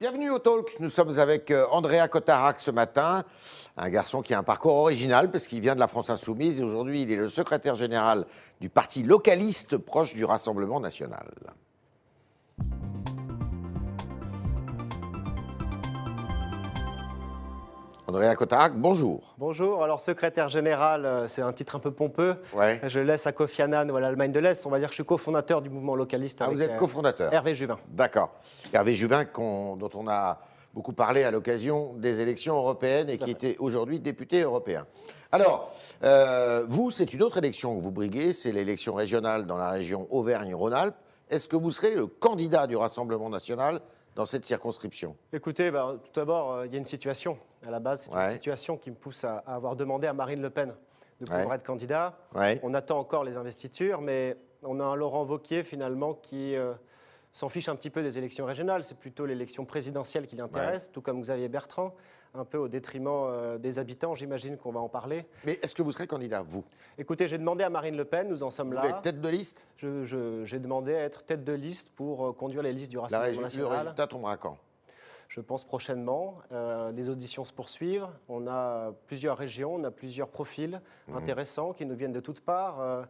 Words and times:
Bienvenue 0.00 0.30
au 0.30 0.38
Talk. 0.38 0.76
Nous 0.80 0.88
sommes 0.88 1.18
avec 1.18 1.50
euh, 1.50 1.66
Andrea 1.70 2.08
Cotarac 2.08 2.58
ce 2.58 2.70
matin, 2.70 3.22
un 3.76 3.90
garçon 3.90 4.22
qui 4.22 4.32
a 4.32 4.38
un 4.38 4.42
parcours 4.42 4.76
original 4.76 5.30
parce 5.30 5.46
qu'il 5.46 5.60
vient 5.60 5.74
de 5.74 5.78
la 5.78 5.88
France 5.88 6.08
Insoumise 6.08 6.58
et 6.58 6.64
aujourd'hui 6.64 7.02
il 7.02 7.12
est 7.12 7.16
le 7.16 7.28
secrétaire 7.28 7.74
général 7.74 8.24
du 8.62 8.70
parti 8.70 9.02
localiste 9.02 9.76
proche 9.76 10.14
du 10.14 10.24
Rassemblement 10.24 10.80
national. 10.80 11.26
Andrea 18.10 18.34
Cotarac, 18.34 18.72
bonjour. 18.74 19.36
Bonjour. 19.38 19.84
Alors, 19.84 20.00
secrétaire 20.00 20.48
général, 20.48 21.06
euh, 21.06 21.28
c'est 21.28 21.42
un 21.42 21.52
titre 21.52 21.76
un 21.76 21.78
peu 21.78 21.92
pompeux. 21.92 22.34
Ouais. 22.56 22.80
Je 22.82 22.98
laisse 22.98 23.28
à 23.28 23.30
Kofi 23.30 23.62
Annan 23.62 23.88
ou 23.88 23.94
à 23.94 24.00
l'Allemagne 24.00 24.32
de 24.32 24.40
l'Est. 24.40 24.66
On 24.66 24.68
va 24.68 24.80
dire 24.80 24.88
que 24.88 24.94
je 24.94 24.96
suis 24.96 25.04
cofondateur 25.04 25.62
du 25.62 25.70
mouvement 25.70 25.94
localiste. 25.94 26.40
Ah, 26.40 26.46
avec, 26.46 26.56
vous 26.56 26.62
êtes 26.64 26.72
euh, 26.72 26.76
cofondateur. 26.76 27.32
Hervé 27.32 27.54
Juvin. 27.54 27.78
D'accord. 27.86 28.32
Hervé 28.72 28.94
Juvin, 28.94 29.26
dont 29.36 29.90
on 29.94 30.08
a 30.08 30.40
beaucoup 30.74 30.92
parlé 30.92 31.22
à 31.22 31.30
l'occasion 31.30 31.94
des 31.98 32.20
élections 32.20 32.56
européennes 32.56 33.10
et 33.10 33.16
qui 33.16 33.30
était 33.30 33.56
aujourd'hui 33.60 34.00
député 34.00 34.40
européen. 34.40 34.88
Alors, 35.30 35.72
euh, 36.02 36.64
vous, 36.68 36.90
c'est 36.90 37.14
une 37.14 37.22
autre 37.22 37.38
élection 37.38 37.76
que 37.76 37.80
vous 37.80 37.92
briguez, 37.92 38.32
c'est 38.32 38.50
l'élection 38.50 38.92
régionale 38.92 39.46
dans 39.46 39.56
la 39.56 39.68
région 39.68 40.08
Auvergne-Rhône-Alpes. 40.10 40.96
Est-ce 41.28 41.46
que 41.46 41.54
vous 41.54 41.70
serez 41.70 41.94
le 41.94 42.08
candidat 42.08 42.66
du 42.66 42.74
Rassemblement 42.74 43.30
national 43.30 43.80
dans 44.14 44.26
cette 44.26 44.44
circonscription 44.44 45.16
Écoutez, 45.32 45.70
bah, 45.70 45.96
tout 46.02 46.10
d'abord, 46.14 46.52
euh, 46.52 46.66
il 46.66 46.72
y 46.72 46.74
a 46.74 46.78
une 46.78 46.84
situation. 46.84 47.38
À 47.66 47.70
la 47.70 47.80
base, 47.80 48.02
c'est 48.02 48.14
Ouais. 48.14 48.24
une 48.24 48.30
situation 48.30 48.76
qui 48.76 48.90
me 48.90 48.96
pousse 48.96 49.24
à, 49.24 49.38
à 49.46 49.54
avoir 49.54 49.76
demandé 49.76 50.06
à 50.06 50.12
Marine 50.12 50.40
Le 50.42 50.50
Pen 50.50 50.74
de 51.20 51.24
pouvoir 51.26 51.48
Ouais. 51.48 51.54
être 51.54 51.62
candidat. 51.64 52.16
Ouais. 52.34 52.58
On 52.62 52.74
attend 52.74 52.98
encore 52.98 53.24
les 53.24 53.36
investitures, 53.36 54.00
mais 54.00 54.36
on 54.62 54.80
a 54.80 54.84
un 54.84 54.96
Laurent 54.96 55.24
Wauquiez, 55.24 55.62
finalement, 55.64 56.14
qui 56.14 56.56
euh, 56.56 56.72
s'en 57.32 57.48
fiche 57.48 57.68
un 57.68 57.76
petit 57.76 57.90
peu 57.90 58.02
des 58.02 58.18
élections 58.18 58.44
régionales. 58.46 58.84
C'est 58.84 58.98
plutôt 58.98 59.26
l'élection 59.26 59.64
présidentielle 59.64 60.26
qui 60.26 60.36
l'intéresse, 60.36 60.90
tout 60.90 61.02
comme 61.02 61.20
Xavier 61.20 61.48
Bertrand, 61.48 61.94
un 62.34 62.44
peu 62.44 62.58
au 62.58 62.68
détriment 62.68 63.08
euh, 63.08 63.58
des 63.58 63.78
habitants. 63.78 64.14
J'imagine 64.14 64.56
qu'on 64.56 64.72
va 64.72 64.80
en 64.80 64.88
parler. 64.88 65.26
Mais 65.44 65.58
est-ce 65.62 65.74
que 65.74 65.82
vous 65.82 65.92
serez 65.92 66.06
candidat, 66.06 66.42
vous? 66.42 66.64
Écoutez, 66.98 67.26
j'ai 67.28 67.38
demandé 67.38 67.64
à 67.64 67.70
Marine 67.70 67.96
Le 67.96 68.04
Pen, 68.04 68.28
nous 68.28 68.42
en 68.42 68.50
sommes 68.50 68.68
Vous 68.68 68.74
là. 68.76 68.86
être 68.88 69.02
tête 69.02 69.20
de 69.20 69.28
liste? 69.28 69.66
J'ai 69.78 70.58
demandé 70.58 70.94
à 70.94 71.00
être 71.00 71.24
tête 71.24 71.44
de 71.44 71.52
liste 71.52 71.90
pour 71.96 72.28
euh, 72.28 72.32
conduire 72.32 72.62
les 72.62 72.72
listes 72.72 72.90
du 72.90 72.96
La 72.96 73.02
Rassemblement 73.02 73.30
résu- 73.30 73.36
Le 73.36 73.42
national. 73.64 73.78
résultat 73.78 74.06
tombera 74.06 74.36
quand? 74.36 74.58
Je 75.28 75.40
pense 75.40 75.62
prochainement. 75.64 76.34
Euh, 76.52 76.90
les 76.92 77.08
auditions 77.08 77.44
se 77.44 77.52
poursuivent. 77.52 78.06
On 78.28 78.46
a 78.48 78.92
plusieurs 79.06 79.36
régions, 79.36 79.74
on 79.76 79.84
a 79.84 79.90
plusieurs 79.90 80.28
profils 80.28 80.80
Mhm. 81.08 81.16
intéressants 81.16 81.72
qui 81.72 81.86
nous 81.86 81.94
viennent 81.94 82.12
de 82.12 82.20
toutes 82.20 82.40
parts. 82.40 82.80
Euh, 82.80 83.02
euh, 83.02 83.04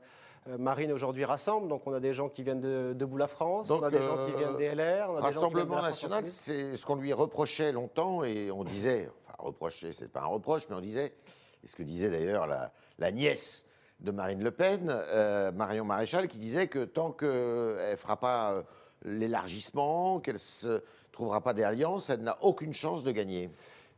Marine 0.59 0.91
aujourd'hui 0.93 1.25
rassemble, 1.25 1.69
donc 1.69 1.87
on 1.87 1.93
a 1.93 2.01
des 2.01 2.15
gens 2.15 2.29
qui 2.29 2.43
viennent 2.43 2.61
de 2.61 2.95
Debout 2.97 3.19
la 3.19 3.29
France, 3.29 3.69
Donc, 3.69 3.83
on 3.83 3.85
a 3.85 3.91
des 3.91 3.99
gens 3.99 4.27
qui 4.27 4.33
euh, 4.33 4.37
viennent 4.39 4.57
des 4.57 4.75
LR, 4.75 5.11
on 5.11 5.17
a 5.17 5.29
des 5.29 5.35
gens 5.35 5.49
qui 5.49 5.55
viennent 5.55 5.69
de 5.69 5.73
Rassemblement 5.73 5.83
national, 5.83 6.27
c'est 6.27 6.77
ce 6.77 6.87
qu'on 6.87 6.97
lui 6.97 7.13
reprochait 7.13 7.73
longtemps 7.73 8.25
et 8.25 8.51
on 8.51 8.65
disait, 8.65 9.11
enfin 9.27 9.37
reprocher, 9.39 9.93
c'est 9.93 10.09
pas 10.09 10.23
un 10.23 10.27
reproche, 10.27 10.63
mais 10.71 10.77
on 10.77 10.81
disait, 10.81 11.13
et 11.63 11.67
ce 11.67 11.77
que 11.77 11.83
disait 11.83 12.11
d'ailleurs 12.11 12.47
la, 12.47 12.73
la 12.99 13.13
nièce 13.13 13.67
de 14.01 14.11
Marine 14.11 14.43
Le 14.43 14.51
Pen, 14.51 14.87
euh, 14.89 15.53
Marion 15.53 15.85
Maréchal, 15.85 16.27
qui 16.27 16.39
disait 16.39 16.69
que 16.69 16.85
tant 16.85 17.13
qu'elle 17.13 17.29
ne 17.91 17.97
fera 17.97 18.17
pas 18.17 18.53
euh, 18.53 18.63
l'élargissement, 19.05 20.21
qu'elle 20.21 20.37
ne 20.37 20.79
trouvera 21.13 21.43
pas 21.43 21.53
des 21.53 21.65
alliances, 21.65 22.09
elle 22.09 22.23
n'a 22.23 22.39
aucune 22.41 22.73
chance 22.73 23.05
de 23.05 23.13
gagner. 23.13 23.51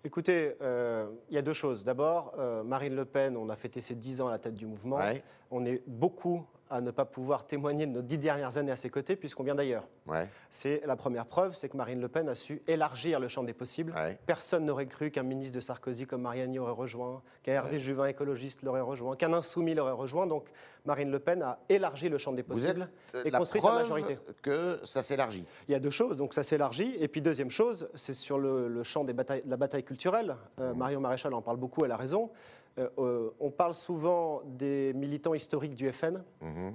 Écoutez, 0.05 0.57
euh, 0.61 1.07
il 1.31 1.35
y 1.35 1.39
a 1.39 1.43
deux 1.43 1.53
choses. 1.53 1.85
D'abord, 1.85 2.35
euh, 2.39 2.65
Marine 2.65 2.97
Le 2.97 3.05
Pen, 3.05 3.37
on 3.37 3.49
a 3.49 3.57
fêté 3.57 3.81
ses 3.81 3.95
10 3.95 4.21
ans 4.21 4.29
à 4.29 4.33
la 4.33 4.39
tête 4.39 4.55
du 4.55 4.67
mouvement. 4.67 4.97
Ouais. 4.97 5.23
On 5.51 5.65
est 5.65 5.83
beaucoup 5.87 6.45
à 6.73 6.81
ne 6.81 6.91
pas 6.91 7.05
pouvoir 7.05 7.47
témoigner 7.47 7.87
de 7.87 7.93
nos 7.93 8.03
dix 8.03 8.17
dernières 8.17 8.57
années 8.57 8.73
à 8.73 8.77
ses 8.77 8.89
côtés, 8.91 9.15
puisqu'on 9.15 9.43
vient 9.43 9.55
d'ailleurs. 9.55 9.87
Ouais. 10.07 10.27
C'est 10.51 10.83
la 10.87 10.97
première 10.97 11.27
preuve, 11.27 11.55
c'est 11.55 11.69
que 11.69 11.77
Marine 11.77 12.01
Le 12.01 12.09
Pen 12.09 12.29
a 12.29 12.35
su 12.35 12.63
élargir 12.67 13.21
le 13.21 13.29
champ 13.29 13.43
des 13.45 13.53
possibles. 13.53 13.93
Ouais. 13.95 14.19
Personne 14.27 14.65
n'aurait 14.65 14.87
cru 14.87 15.11
qu'un 15.11 15.23
ministre 15.23 15.55
de 15.55 15.61
Sarkozy 15.61 16.07
comme 16.07 16.23
Mariani 16.23 16.59
aurait 16.59 16.73
rejoint, 16.73 17.23
qu'un 17.43 17.53
Hervé 17.53 17.79
Juvin 17.79 18.07
écologiste 18.07 18.63
l'aurait 18.63 18.81
rejoint, 18.81 19.15
qu'un 19.17 19.33
insoumis 19.35 19.75
l'aurait 19.75 19.93
rejoint. 19.93 20.27
Donc 20.27 20.49
Marine 20.87 21.11
Le 21.11 21.19
Pen 21.19 21.43
a 21.43 21.59
élargi 21.69 22.09
le 22.09 22.19
champ 22.19 22.33
des 22.33 22.43
Vous 22.43 22.67
êtes 22.67 22.79
possibles 22.79 22.91
euh, 23.15 23.23
et 23.25 23.31
la 23.31 23.39
construit 23.39 23.61
sa 23.61 23.69
preuve 23.69 23.83
majorité. 23.83 24.19
que 24.41 24.81
ça 24.85 25.03
s'élargit. 25.03 25.45
Il 25.69 25.73
y 25.73 25.75
a 25.75 25.81
deux 25.81 25.91
choses, 25.91 26.17
donc 26.17 26.33
ça 26.35 26.43
s'élargit. 26.43 26.97
Et 26.99 27.09
puis 27.09 27.21
deuxième 27.21 27.51
chose, 27.51 27.89
c'est 27.95 28.15
sur 28.15 28.39
le, 28.39 28.69
le 28.69 28.83
champ 28.83 29.05
des 29.05 29.13
batailles, 29.13 29.45
de 29.45 29.51
la 29.51 29.57
bataille 29.57 29.85
culturelle. 29.85 30.37
Euh, 30.59 30.73
Marion 30.75 31.01
Maréchal 31.01 31.35
en 31.35 31.43
parle 31.43 31.59
beaucoup, 31.59 31.85
elle 31.85 31.93
a 31.93 31.97
raison. 31.97 32.31
Euh, 32.79 32.89
euh, 32.99 33.31
on 33.39 33.51
parle 33.51 33.75
souvent 33.75 34.43
des 34.47 34.93
militants 34.95 35.35
historiques 35.35 35.75
du 35.75 35.91
FN 35.93 36.23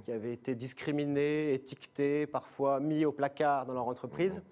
qui 0.04 0.12
avaient 0.12 0.32
été 0.32 0.54
discriminés, 0.54 1.54
étiquetés, 1.54 2.26
parfois 2.26 2.78
mis 2.78 3.04
au 3.04 3.12
placard 3.12 3.66
dans 3.66 3.74
leur 3.74 3.88
entreprise. 3.88 4.42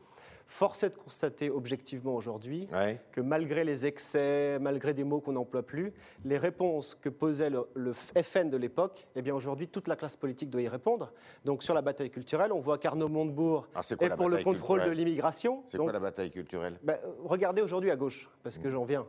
Force 0.49 0.85
est 0.85 0.91
de 0.91 0.97
constater 0.97 1.51
objectivement 1.51 2.15
aujourd'hui 2.15 2.69
Ouais. 2.73 3.01
que 3.11 3.21
malgré 3.21 3.65
les 3.65 3.85
excès, 3.85 4.59
malgré 4.61 4.95
des 4.95 5.03
mots 5.03 5.21
qu'on 5.21 5.33
n'emploie 5.33 5.65
plus, 5.65 5.93
les 6.25 6.37
réponses 6.39 6.95
que 6.95 7.09
posait 7.09 7.51
le, 7.51 7.67
le 7.75 7.93
FN 7.93 8.49
de 8.49 8.57
l'époque, 8.57 9.09
eh 9.17 9.23
bien 9.23 9.35
aujourd'hui 9.35 9.67
toute 9.67 9.89
la 9.89 9.97
classe 9.97 10.15
politique 10.15 10.49
doit 10.51 10.63
y 10.63 10.69
répondre. 10.69 11.13
Donc 11.45 11.65
sur 11.65 11.75
la 11.75 11.83
bataille 11.83 12.11
culturelle, 12.11 12.53
on 12.53 12.61
voit 12.61 12.79
qu'Arnaud 12.79 13.09
Montebourg 13.09 13.67
Ah, 13.75 13.81
quoi 13.99 14.07
est 14.07 14.17
pour 14.17 14.29
le 14.29 14.43
contrôle 14.45 14.85
de 14.85 14.91
l'immigration. 14.91 15.65
C'est 15.67 15.79
quoi 15.79 15.93
la 15.93 15.99
bataille 16.01 16.31
culturelle? 16.31 16.79
Euh, 16.89 16.97
regardez 17.25 17.61
aujourd'hui 17.61 17.91
à 17.91 17.97
gauche, 17.97 18.31
parce 18.45 18.59
Mmh. 18.59 18.63
que 18.63 18.71
j'en 18.71 18.85
viens. 18.85 19.07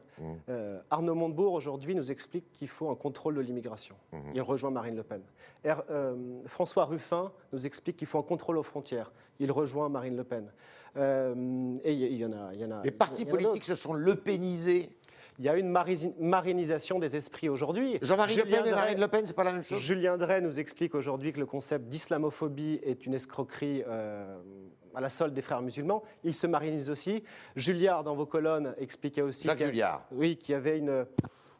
Euh, 0.50 0.80
Arnaud 0.90 1.14
Montebourg 1.16 1.54
aujourd'hui 1.54 1.94
nous 1.94 2.12
explique 2.12 2.52
qu'il 2.52 2.68
faut 2.68 2.90
un 2.90 2.96
contrôle 2.96 3.36
de 3.36 3.42
l'immigration. 3.42 3.96
Mmh. 4.12 4.18
Il 4.34 4.42
rejoint 4.42 4.72
Marine 4.72 4.96
Le 4.96 5.04
Pen. 5.04 5.22
Er- 5.64 5.75
euh, 5.92 6.16
François 6.48 6.86
Ruffin 6.86 7.31
nous 7.54 7.68
explique 7.68 7.98
qu'il 7.98 8.08
faut 8.08 8.18
un 8.18 8.24
contrôle 8.24 8.58
aux 8.58 8.64
frontières. 8.64 9.12
Il 9.40 9.52
rejoint 9.52 9.88
Marine 9.88 10.18
Le 10.18 10.24
Pen. 10.24 10.52
Euh, 10.96 11.75
et 11.84 11.94
il 11.94 12.00
y, 12.00 12.06
il 12.06 12.18
y 12.18 12.25
en 12.25 12.31
a, 12.34 12.53
il 12.53 12.59
y 12.62 12.66
en 12.66 12.72
a. 12.72 12.84
Les 12.84 12.92
partis 12.92 13.25
politiques 13.25 13.66
se 13.66 13.75
sont 13.75 13.94
lepénisés. 13.94 14.90
Il 15.40 15.46
y 15.46 15.50
a 15.50 15.56
une 15.56 15.70
marinisation 16.20 16.98
des 16.98 17.16
esprits 17.16 17.48
aujourd'hui. 17.48 18.00
Jean-Marie 18.02 18.36
Le 18.38 18.44
Julien 18.44 18.64
Pen 18.64 18.68
et 18.72 18.75
Marine 18.75 19.00
Le 19.00 19.08
Pen, 19.08 19.25
c'est 19.25 19.36
pas 19.36 19.44
la 19.44 19.53
même 19.53 19.64
chose 19.64 19.80
Julien 19.80 20.18
Drey 20.18 20.42
nous 20.42 20.59
explique 20.59 20.96
aujourd'hui 20.96 21.31
que 21.31 21.40
le 21.40 21.46
concept 21.46 21.90
d'islamophobie 21.90 22.80
est 22.84 23.06
une 23.06 23.14
escroquerie 23.14 23.84
euh, 23.88 24.36
à 24.96 25.02
la 25.02 25.09
solde 25.09 25.36
des 25.36 25.44
frères 25.44 25.62
musulmans. 25.62 26.02
Il 26.24 26.34
se 26.34 26.48
marinise 26.48 26.90
aussi. 26.90 27.24
Julliard, 27.56 28.04
dans 28.04 28.16
vos 28.16 28.25
colonnes, 28.25 28.74
expliquait 28.80 29.22
aussi 29.22 29.48
Jacques 29.48 29.64
oui, 30.12 30.38
qu'il 30.38 30.54
y 30.54 30.56
avait 30.56 30.80
une, 30.80 31.06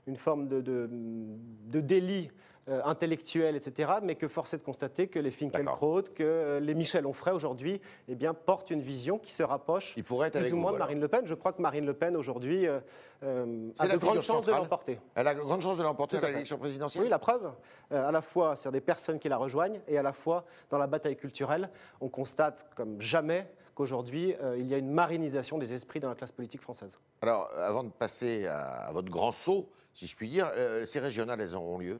une 0.08 0.16
forme 0.16 0.48
de, 0.48 0.60
de, 0.60 0.90
de 0.90 1.80
délit 1.80 2.32
euh, 2.70 2.94
etc., 2.94 3.94
mais 4.04 4.16
que 4.16 4.28
force 4.28 4.54
est 4.54 4.58
de 4.58 4.64
constater 4.64 5.08
que 5.08 5.20
les 5.20 5.32
Finkielkraut, 5.32 6.04
que 6.14 6.24
euh, 6.24 6.60
les 6.60 6.74
Michel 6.74 7.06
Onfray 7.06 7.34
aujourd'hui 7.34 7.82
eh 8.08 8.16
bien, 8.16 8.34
portent 8.34 8.72
une 8.72 8.82
vision 8.82 9.18
qui 9.18 9.34
se 9.34 9.44
rapproche 9.44 9.94
Il 9.98 10.04
pourrait 10.04 10.28
être 10.28 10.34
plus 10.34 10.42
avec 10.42 10.54
ou 10.54 10.58
moins 10.58 10.72
vous, 10.72 10.78
de. 10.78 10.80
Marine 10.80 11.00
Le 11.00 11.08
Pen. 11.08 11.26
Je 11.26 11.34
crois 11.34 11.54
que 11.54 11.62
Marine 11.62 11.86
Le 11.86 11.94
Pen 11.94 12.16
aujourd'hui 12.16 12.68
euh, 12.68 12.80
euh, 13.24 13.70
a 13.80 13.88
de 13.88 13.98
grandes 13.98 14.22
chances 14.22 14.46
de 14.46 14.52
l'emporter. 14.52 15.00
Elle 15.16 15.28
a 15.28 15.34
de 15.34 15.40
grandes 15.40 15.62
chances 15.62 15.78
de 15.78 15.84
l'emporter 15.84 16.18
à 16.18 16.30
l'élection 16.30 16.58
présidentielle 16.58 17.04
Oui, 17.04 17.10
la 17.10 17.20
preuve, 17.20 17.52
à 17.92 18.12
la 18.12 18.22
fois 18.22 18.56
sur 18.56 18.72
des 18.72 18.82
personnes 18.82 19.20
qui 19.20 19.30
la 19.30 19.38
rejoignent 19.38 19.80
et 19.88 19.98
à 19.98 20.04
la 20.04 20.14
fois 20.14 20.46
dans 20.70 20.78
la 20.78 20.88
bataille 20.88 21.16
culturelle, 21.16 21.70
on 22.02 22.10
constate 22.10 22.68
comme 22.76 23.00
jamais 23.02 23.48
qu'aujourd'hui, 23.78 24.36
euh, 24.42 24.58
il 24.58 24.66
y 24.66 24.74
a 24.74 24.78
une 24.78 24.90
marinisation 24.90 25.60
des 25.60 25.74
esprits 25.76 26.00
dans 26.00 26.10
la 26.10 26.16
classe 26.16 26.32
politique 26.32 26.62
française. 26.62 27.00
Alors, 27.22 27.48
avant 27.56 27.84
de 27.84 27.92
passer 27.92 28.48
à, 28.48 28.88
à 28.88 28.92
votre 28.92 29.12
grand 29.12 29.32
saut, 29.32 29.70
si 29.94 30.08
je 30.08 30.16
puis 30.16 30.30
dire, 30.30 30.50
euh, 30.56 30.84
ces 30.86 31.00
régionales, 31.00 31.40
elles 31.42 31.56
auront 31.56 31.78
lieu, 31.78 32.00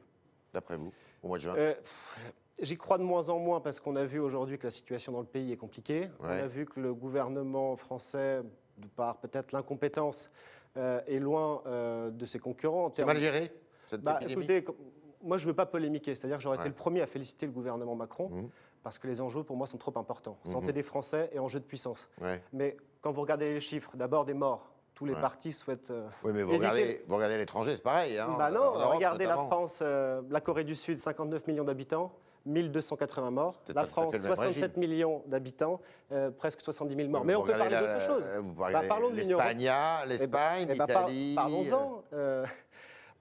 d'après 0.52 0.76
vous, 0.76 0.92
au 1.22 1.28
mois 1.28 1.38
de 1.38 1.42
juin 1.42 1.54
Euh, 1.56 1.74
J'y 2.60 2.76
crois 2.76 2.98
de 2.98 3.04
moins 3.04 3.28
en 3.28 3.38
moins 3.38 3.60
parce 3.60 3.78
qu'on 3.78 3.94
a 3.94 4.04
vu 4.04 4.18
aujourd'hui 4.18 4.58
que 4.58 4.64
la 4.66 4.72
situation 4.72 5.12
dans 5.12 5.20
le 5.20 5.26
pays 5.26 5.52
est 5.52 5.56
compliquée. 5.56 6.08
On 6.18 6.24
a 6.24 6.46
vu 6.48 6.66
que 6.66 6.80
le 6.80 6.92
gouvernement 6.92 7.76
français, 7.76 8.42
de 8.78 8.86
par 8.96 9.18
peut-être 9.18 9.52
l'incompétence, 9.52 10.28
euh, 10.76 11.00
est 11.06 11.20
loin 11.20 11.62
euh, 11.66 12.10
de 12.10 12.26
ses 12.26 12.40
concurrents. 12.40 12.86
en 12.86 12.92
C'est 12.92 13.04
mal 13.04 13.16
géré, 13.16 13.52
cette 13.86 14.00
Bah, 14.02 14.18
écoutez, 14.26 14.64
moi 15.22 15.38
je 15.38 15.44
ne 15.44 15.50
veux 15.50 15.54
pas 15.56 15.66
polémiquer, 15.66 16.16
c'est-à-dire 16.16 16.38
que 16.38 16.42
j'aurais 16.42 16.56
Ouais. 16.56 16.62
été 16.64 16.68
le 16.68 16.74
premier 16.74 17.00
à 17.00 17.06
féliciter 17.06 17.46
le 17.46 17.52
gouvernement 17.52 17.94
Macron 17.94 18.28
Mhm. 18.28 18.48
parce 18.82 18.98
que 18.98 19.06
les 19.06 19.20
enjeux 19.20 19.44
pour 19.44 19.56
moi 19.56 19.68
sont 19.68 19.78
trop 19.78 19.96
importants. 19.96 20.36
Santé 20.44 20.72
des 20.72 20.82
Français 20.82 21.30
et 21.32 21.38
enjeux 21.38 21.60
de 21.60 21.64
puissance. 21.64 22.08
Ouais. 22.20 22.42
Mais 22.52 22.76
quand 23.02 23.12
vous 23.12 23.20
regardez 23.20 23.54
les 23.54 23.60
chiffres, 23.60 23.96
d'abord 23.96 24.24
des 24.24 24.34
morts, 24.34 24.68
tous 24.98 25.04
les 25.06 25.14
Ouais. 25.14 25.20
partis 25.20 25.52
souhaitent. 25.52 25.92
euh, 25.92 26.08
Oui, 26.24 26.32
mais 26.34 26.42
vous 26.42 26.50
éviter- 26.54 26.58
regardez, 26.66 27.04
vous 27.06 27.14
regardez 27.14 27.38
l'étranger, 27.38 27.76
c'est 27.76 27.84
pareil. 27.84 28.18
Hein, 28.18 28.34
Bah 28.36 28.50
non, 28.50 28.64
Europe, 28.74 28.94
regardez 28.96 29.26
la. 29.26 29.36
France, 29.36 29.78
euh, 29.80 30.22
la 30.28 30.40
Corée 30.40 30.64
du 30.64 30.74
Sud, 30.74 30.98
59 30.98 31.46
millions 31.46 31.62
d'habitants, 31.62 32.10
1280 32.46 33.30
morts. 33.30 33.60
La 33.72 33.86
France, 33.86 34.10
fait 34.10 34.18
le 34.18 34.24
même 34.24 34.34
67 34.34 34.76
millions 34.76 35.22
d'habitants, 35.26 35.80
euh, 36.10 36.32
presque 36.32 36.60
70 36.62 36.96
000 36.96 37.08
morts. 37.10 37.24
Mais 37.24 37.36
on 37.36 37.42
peut 37.44 37.52
parler 37.52 37.76
d'autre 37.78 38.00
chose. 38.00 38.28
Vous 38.42 38.54
Bah, 38.54 38.82
parlons 38.88 39.10
de 39.10 39.14
l'Union 39.14 39.38
l'Espagne, 39.38 39.70
l'Espagne, 40.08 40.66
Eh 40.68 40.74
ben, 40.74 40.86
l'Italie. 40.88 41.32
Parlons-en. 41.36 42.02
euh, 42.14 42.44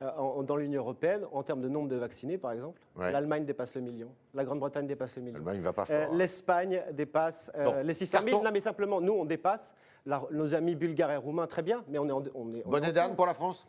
euh, 0.02 0.44
dans 0.44 0.56
l'Union 0.56 0.82
européenne, 0.82 1.26
en 1.32 1.42
termes 1.44 1.62
de 1.62 1.70
nombre 1.70 1.90
de 1.90 1.96
vaccinés, 1.96 2.38
par 2.38 2.52
exemple, 2.52 2.80
Ouais. 2.96 3.12
l'Allemagne 3.12 3.46
dépasse 3.46 3.76
le 3.76 3.82
million, 3.82 4.10
la 4.34 4.44
Grande-Bretagne 4.44 4.86
dépasse 4.88 5.16
le 5.18 5.24
million. 5.24 5.36
L'Allemagne 5.36 5.58
ne 5.58 5.64
va 5.64 5.74
pas 5.74 5.84
Euh, 5.90 6.06
fort. 6.06 6.14
hein. 6.14 6.18
L'Espagne 6.18 6.84
dépasse 6.94 7.52
euh, 7.56 7.84
les 7.84 7.94
600 7.94 8.20
000. 8.20 8.30
carton. 8.32 8.44
Non, 8.46 8.52
mais 8.52 8.60
simplement, 8.60 9.02
nous, 9.02 9.14
on 9.14 9.26
dépasse. 9.26 9.74
La- 10.06 10.24
nos 10.32 10.56
amis 10.56 10.76
bulgares 10.76 11.12
et 11.12 11.18
roumains, 11.18 11.48
très 11.48 11.64
bien, 11.64 11.84
mais 11.90 12.00
on 12.00 12.08
est 12.08 12.12
en. 12.12 12.20
On 12.20 12.22
est, 12.24 12.34
on 12.36 12.54
est 12.54 12.64
Bonne 12.66 12.92
dessous. 12.92 13.16
pour 13.16 13.26
la 13.26 13.34
France? 13.34 13.68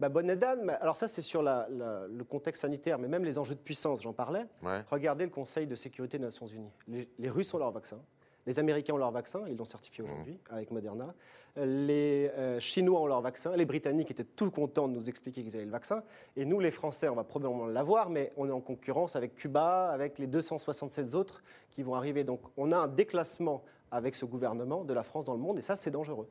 Bah, 0.00 0.08
bonne 0.08 0.26
mais 0.62 0.72
alors 0.80 0.96
ça, 0.96 1.08
c'est 1.08 1.22
sur 1.22 1.42
la- 1.42 1.66
la- 1.70 2.06
le 2.06 2.22
contexte 2.24 2.62
sanitaire, 2.62 2.98
mais 3.00 3.08
même 3.08 3.24
les 3.24 3.36
enjeux 3.36 3.56
de 3.56 3.60
puissance, 3.60 4.00
j'en 4.02 4.12
parlais. 4.12 4.46
Ouais. 4.62 4.80
Regardez 4.92 5.24
le 5.24 5.30
Conseil 5.30 5.66
de 5.66 5.74
sécurité 5.74 6.18
des 6.18 6.24
Nations 6.24 6.46
Unies. 6.46 6.70
Les, 6.86 7.08
les 7.18 7.28
Russes 7.28 7.52
ont 7.52 7.58
leur 7.58 7.72
vaccin, 7.72 7.98
Les 8.48 8.58
Américains 8.58 8.94
ont 8.94 8.98
leur 8.98 9.10
vaccin, 9.10 9.42
ils 9.46 9.58
l'ont 9.58 9.66
certifié 9.66 10.02
aujourd'hui 10.02 10.38
avec 10.48 10.70
Moderna. 10.70 11.14
Les 11.56 12.30
euh, 12.30 12.58
Chinois 12.58 13.02
ont 13.02 13.06
leur 13.06 13.20
vaccin. 13.20 13.54
Les 13.54 13.66
Britanniques 13.66 14.10
étaient 14.10 14.24
tout 14.24 14.50
contents 14.50 14.88
de 14.88 14.94
nous 14.94 15.06
expliquer 15.10 15.42
qu'ils 15.42 15.54
avaient 15.54 15.66
le 15.66 15.70
vaccin. 15.70 16.02
Et 16.34 16.46
nous, 16.46 16.58
les 16.58 16.70
Français, 16.70 17.10
on 17.10 17.14
va 17.14 17.24
probablement 17.24 17.66
l'avoir, 17.66 18.08
mais 18.08 18.32
on 18.38 18.48
est 18.48 18.52
en 18.52 18.62
concurrence 18.62 19.16
avec 19.16 19.34
Cuba, 19.34 19.90
avec 19.90 20.18
les 20.18 20.26
267 20.26 21.14
autres 21.14 21.42
qui 21.70 21.82
vont 21.82 21.94
arriver. 21.94 22.24
Donc 22.24 22.40
on 22.56 22.72
a 22.72 22.78
un 22.78 22.88
déclassement 22.88 23.62
avec 23.90 24.16
ce 24.16 24.24
gouvernement 24.24 24.82
de 24.82 24.94
la 24.94 25.02
France 25.02 25.26
dans 25.26 25.34
le 25.34 25.40
monde, 25.40 25.58
et 25.58 25.62
ça, 25.62 25.76
c'est 25.76 25.90
dangereux. 25.90 26.30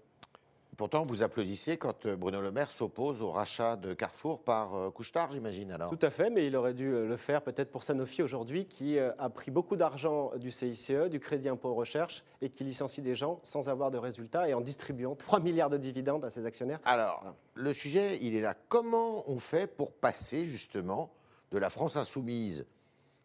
Pourtant, 0.78 1.08
vous 1.08 1.24
applaudissez 1.24 1.78
quand 1.78 2.06
euh, 2.06 2.16
Bruno 2.16 2.40
Le 2.40 2.52
Maire 2.52 2.70
s'oppose 2.70 3.24
au 3.24 3.32
rachat 3.32 3.78
de 3.78 3.96
Carrefour 3.96 4.44
par 4.44 4.76
euh, 4.76 4.92
Couchetard, 4.92 5.32
j'imagine 5.32 5.72
alors. 5.72 5.90
Tout 5.90 6.06
à 6.06 6.12
fait, 6.12 6.30
mais 6.30 6.46
il 6.46 6.56
aurait 6.56 6.76
dû 6.76 6.94
euh, 6.94 7.08
le 7.08 7.18
faire 7.18 7.42
peut-être 7.42 7.72
pour 7.72 7.82
Sanofi 7.82 8.22
aujourd'hui, 8.22 8.68
qui 8.68 9.00
a 9.00 9.30
pris 9.30 9.50
beaucoup 9.50 9.76
d'argent 9.76 10.34
du 10.36 10.52
CICE, 10.52 10.92
du 11.10 11.20
Crédit 11.20 11.50
Impôt 11.50 11.74
Recherche, 11.74 12.24
et 12.42 12.50
qui 12.50 12.64
licencie 12.64 13.02
des 13.02 13.16
gens 13.16 13.40
sans 13.42 13.70
avoir 13.70 13.90
de 13.90 13.98
résultats 13.98 14.48
et 14.48 14.54
en 14.54 14.62
distribuant 14.62 15.16
3 15.18 15.40
milliards 15.40 15.72
de 15.72 15.78
dividendes 15.78 16.24
à 16.24 16.30
ses 16.30 16.46
actionnaires. 16.46 16.80
Alors, 16.86 17.24
le 17.56 17.74
sujet, 17.74 18.20
il 18.22 18.36
est 18.36 18.42
là. 18.42 18.54
Comment 18.70 19.28
on 19.28 19.40
fait 19.40 19.66
pour 19.66 19.92
passer 19.92 20.46
justement 20.46 21.12
de 21.52 21.58
la 21.58 21.72
France 21.72 21.98
insoumise, 21.98 22.68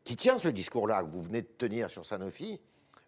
qui 0.05 0.17
tient 0.17 0.39
ce 0.39 0.49
discours-là 0.49 1.03
que 1.03 1.11
vous 1.11 1.21
venez 1.21 1.43
de 1.43 1.51
tenir 1.59 1.91
sur 1.91 2.07
Sanofi, 2.07 2.63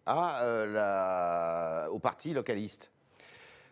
à, 0.04 0.66
la... 0.66 1.88
au 1.90 1.98
parti 1.98 2.34
localiste? 2.34 2.90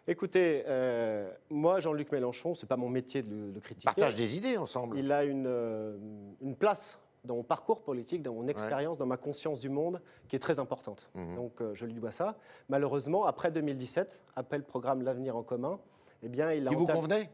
Écoutez, 0.09 0.65
euh, 0.67 1.31
moi, 1.49 1.79
Jean-Luc 1.79 2.11
Mélenchon, 2.11 2.55
c'est 2.55 2.67
pas 2.67 2.77
mon 2.77 2.89
métier 2.89 3.23
de 3.23 3.53
le, 3.55 3.61
critiquer. 3.61 3.85
Partage 3.85 4.17
des 4.17 4.37
idées 4.37 4.57
ensemble. 4.57 4.99
Il 4.99 5.13
a 5.13 5.25
une, 5.25 5.47
euh, 5.47 5.97
une 6.41 6.57
place 6.57 6.99
dans 7.25 7.37
mon 7.37 7.45
parcours 7.45 7.83
politique, 7.83 8.21
dans 8.21 8.35
mon 8.35 8.49
expérience, 8.49 8.99
dans 8.99 9.07
ma 9.07 9.17
conscience 9.17 9.61
du 9.61 9.69
monde, 9.69 10.01
qui 10.27 10.35
est 10.35 10.41
très 10.41 10.59
importante. 10.59 11.09
Mhm. 11.15 11.37
Donc, 11.37 11.61
euh, 11.61 11.73
je 11.75 11.87
lui 11.87 11.95
dois 11.95 12.11
ça. 12.11 12.37
Malheureusement, 12.69 13.27
après 13.27 13.53
2017, 13.53 14.25
après 14.35 14.59
le 14.59 14.65
programme 14.65 15.03
L'avenir 15.03 15.37
en 15.37 15.45
commun, 15.45 15.79
eh 16.23 16.29
bien, 16.29 16.53
il 16.53 16.67
a. 16.67 16.71
Qui 16.71 16.77
vous 16.77 16.87
convenait? 16.87 17.31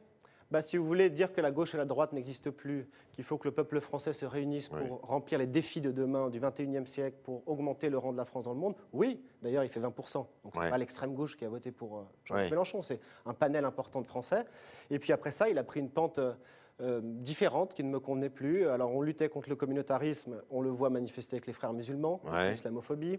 Bah, 0.51 0.63
si 0.63 0.77
vous 0.79 0.87
voulez 0.87 1.11
dire 1.11 1.33
que 1.33 1.41
la 1.41 1.51
gauche 1.51 1.75
et 1.75 1.79
la 1.79 1.85
droite 1.85 2.13
n'existent 2.13 2.51
plus, 2.51 2.89
qu'il 3.13 3.25
faut 3.25 3.37
que 3.37 3.47
le 3.47 3.53
peuple 3.53 3.81
français 3.81 4.13
se 4.13 4.25
réunisse 4.25 4.69
pour 4.69 5.01
remplir 5.03 5.39
les 5.39 5.47
défis 5.47 5.81
de 5.81 5.91
demain, 5.91 6.31
du 6.31 6.41
21e 6.41 6.87
siècle, 6.87 7.19
pour 7.23 7.47
augmenter 7.47 7.91
le 7.91 7.99
rang 7.99 8.13
de 8.13 8.17
la 8.17 8.25
France 8.25 8.47
dans 8.47 8.55
le 8.55 8.59
monde, 8.59 8.75
oui, 8.93 9.23
d'ailleurs 9.43 9.65
il 9.65 9.69
fait 9.69 9.81
20%. 9.81 10.15
Donc 10.15 10.55
ce 10.55 10.61
n'est 10.61 10.71
pas 10.71 10.79
l'extrême 10.79 11.15
gauche 11.15 11.37
qui 11.37 11.45
a 11.45 11.49
voté 11.49 11.71
pour 11.71 11.99
euh, 11.99 12.03
Jean-Luc 12.25 12.51
Mélenchon, 12.51 12.83
c'est 12.83 13.01
un 13.27 13.35
panel 13.35 13.65
important 13.65 14.01
de 14.01 14.07
Français. 14.07 14.45
Et 14.91 14.99
puis 14.99 15.13
après 15.13 15.31
ça, 15.31 15.49
il 15.49 15.59
a 15.59 15.65
pris 15.65 15.81
une 15.81 15.91
pente... 15.91 16.19
Euh, 16.19 16.33
euh, 16.81 17.01
différente 17.03 17.75
qui 17.75 17.83
ne 17.83 17.89
me 17.89 17.99
convenait 17.99 18.31
plus. 18.31 18.69
Alors 18.69 18.95
on 18.95 19.03
luttait 19.03 19.29
contre 19.29 19.49
le 19.49 19.57
communautarisme, 19.57 20.41
on 20.49 20.61
le 20.61 20.71
voit 20.71 20.91
manifester 20.91 21.35
avec 21.35 21.49
les 21.49 21.53
frères 21.53 21.73
musulmans, 21.73 22.21
l'islamophobie. 22.31 23.19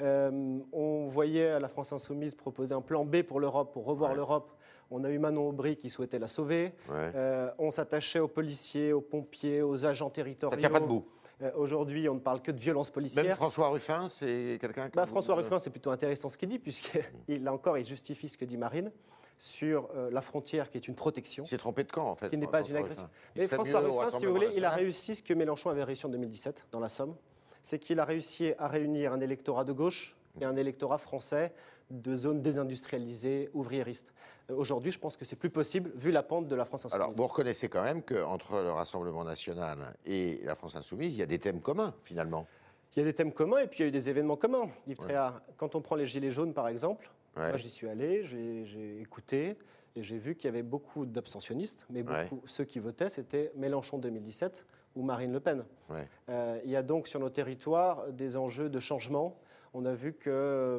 on 0.00 1.06
voyait 1.06 1.60
la 1.60 1.68
France 1.68 1.92
insoumise 1.92 2.34
proposer 2.34 2.74
un 2.74 2.80
plan 2.80 3.04
B 3.04 3.20
pour 3.20 3.40
l'Europe, 3.40 3.74
pour 3.74 3.84
revoir 3.84 4.14
l'Europe 4.14 4.56
on 4.94 5.02
a 5.02 5.10
eu 5.10 5.18
Manon 5.18 5.48
Aubry 5.48 5.76
qui 5.76 5.90
souhaitait 5.90 6.20
la 6.20 6.28
sauver. 6.28 6.72
Euh, 6.90 7.50
on 7.58 7.72
s'attachait 7.72 8.20
aux 8.20 8.28
policiers, 8.28 8.92
aux 8.92 9.00
pompiers, 9.00 9.60
aux 9.60 9.86
agents 9.86 10.08
territoriaux. 10.08 10.54
Ça 10.54 10.56
tient 10.56 10.70
pas 10.70 10.80
debout. 10.80 11.04
Euh, 11.42 11.50
aujourd'hui, 11.56 12.08
on 12.08 12.14
ne 12.14 12.20
parle 12.20 12.40
que 12.40 12.52
de 12.52 12.60
violence 12.60 12.90
policière. 12.90 13.24
Même 13.24 13.34
François 13.34 13.70
Ruffin, 13.70 14.08
c'est 14.08 14.56
quelqu'un 14.60 14.88
bah, 14.94 15.06
François 15.06 15.34
Ruffin, 15.34 15.58
c'est 15.58 15.70
plutôt 15.70 15.90
intéressant 15.90 16.28
ce 16.28 16.38
qu'il 16.38 16.48
dit, 16.48 16.60
puisqu'il, 16.60 17.42
là 17.42 17.52
encore, 17.52 17.76
il 17.76 17.84
justifie 17.84 18.28
ce 18.28 18.38
que 18.38 18.44
dit 18.44 18.56
Marine 18.56 18.92
sur 19.36 19.88
euh, 19.96 20.10
la 20.12 20.22
frontière 20.22 20.70
qui 20.70 20.78
est 20.78 20.86
une 20.86 20.94
protection. 20.94 21.42
Il 21.42 21.48
s'est 21.48 21.58
trompé 21.58 21.82
de 21.82 21.90
camp, 21.90 22.08
en 22.08 22.14
fait. 22.14 22.30
Qui 22.30 22.38
n'est 22.38 22.46
pas 22.46 22.62
une 22.62 22.76
agression. 22.76 23.08
Mais 23.34 23.48
François 23.48 23.80
Ruffin, 23.80 24.16
si 24.16 24.26
vous 24.26 24.32
voulez, 24.32 24.50
il 24.56 24.64
a 24.64 24.70
réussi 24.70 25.16
ce 25.16 25.24
que 25.24 25.34
Mélenchon 25.34 25.70
avait 25.70 25.82
réussi 25.82 26.06
en 26.06 26.10
2017, 26.10 26.68
dans 26.70 26.80
la 26.80 26.88
Somme. 26.88 27.16
C'est 27.62 27.80
qu'il 27.80 27.98
a 27.98 28.04
réussi 28.04 28.52
à 28.58 28.68
réunir 28.68 29.12
un 29.12 29.20
électorat 29.20 29.64
de 29.64 29.72
gauche 29.72 30.16
et 30.40 30.44
un 30.44 30.56
électorat 30.56 30.98
français 30.98 31.52
de 31.90 32.14
zones 32.16 32.40
désindustrialisées, 32.40 33.50
ouvriéristes. 33.52 34.12
Euh, 34.50 34.54
aujourd'hui, 34.54 34.90
je 34.90 34.98
pense 34.98 35.16
que 35.16 35.24
c'est 35.24 35.36
plus 35.36 35.50
possible, 35.50 35.90
vu 35.94 36.10
la 36.10 36.22
pente 36.22 36.48
de 36.48 36.56
la 36.56 36.64
France 36.64 36.86
insoumise. 36.86 37.02
Alors, 37.02 37.12
vous 37.12 37.26
reconnaissez 37.26 37.68
quand 37.68 37.82
même 37.82 38.02
qu'entre 38.02 38.62
le 38.62 38.70
Rassemblement 38.70 39.24
national 39.24 39.94
et 40.06 40.40
la 40.44 40.54
France 40.54 40.76
insoumise, 40.76 41.14
il 41.14 41.18
y 41.18 41.22
a 41.22 41.26
des 41.26 41.38
thèmes 41.38 41.60
communs, 41.60 41.94
finalement 42.02 42.46
Il 42.96 43.00
y 43.00 43.02
a 43.02 43.04
des 43.04 43.14
thèmes 43.14 43.32
communs 43.32 43.58
et 43.58 43.66
puis 43.66 43.80
il 43.80 43.82
y 43.82 43.84
a 43.84 43.88
eu 43.88 43.92
des 43.92 44.08
événements 44.08 44.36
communs. 44.36 44.70
Yves 44.86 44.96
Tréhard, 44.96 45.42
quand 45.56 45.74
on 45.74 45.80
prend 45.80 45.96
les 45.96 46.06
Gilets 46.06 46.30
jaunes, 46.30 46.54
par 46.54 46.68
exemple, 46.68 47.10
moi 47.36 47.56
j'y 47.56 47.70
suis 47.70 47.88
allé, 47.88 48.24
j'ai 48.24 49.00
écouté, 49.00 49.56
et 49.96 50.02
j'ai 50.02 50.18
vu 50.18 50.34
qu'il 50.34 50.46
y 50.46 50.48
avait 50.48 50.62
beaucoup 50.62 51.06
d'abstentionnistes, 51.06 51.86
mais 51.88 52.02
beaucoup, 52.02 52.42
ceux 52.46 52.64
qui 52.64 52.80
votaient, 52.80 53.08
c'était 53.08 53.52
Mélenchon 53.54 53.98
2017 53.98 54.66
ou 54.96 55.02
Marine 55.02 55.32
Le 55.32 55.40
Pen. 55.40 55.64
Euh, 56.28 56.60
il 56.64 56.70
y 56.70 56.76
a 56.76 56.82
donc 56.82 57.06
sur 57.06 57.20
nos 57.20 57.30
territoires 57.30 58.10
des 58.10 58.36
enjeux 58.36 58.68
de 58.68 58.80
changement 58.80 59.36
on 59.74 59.84
a 59.84 59.94
vu 59.94 60.12
que 60.14 60.30
euh, 60.30 60.78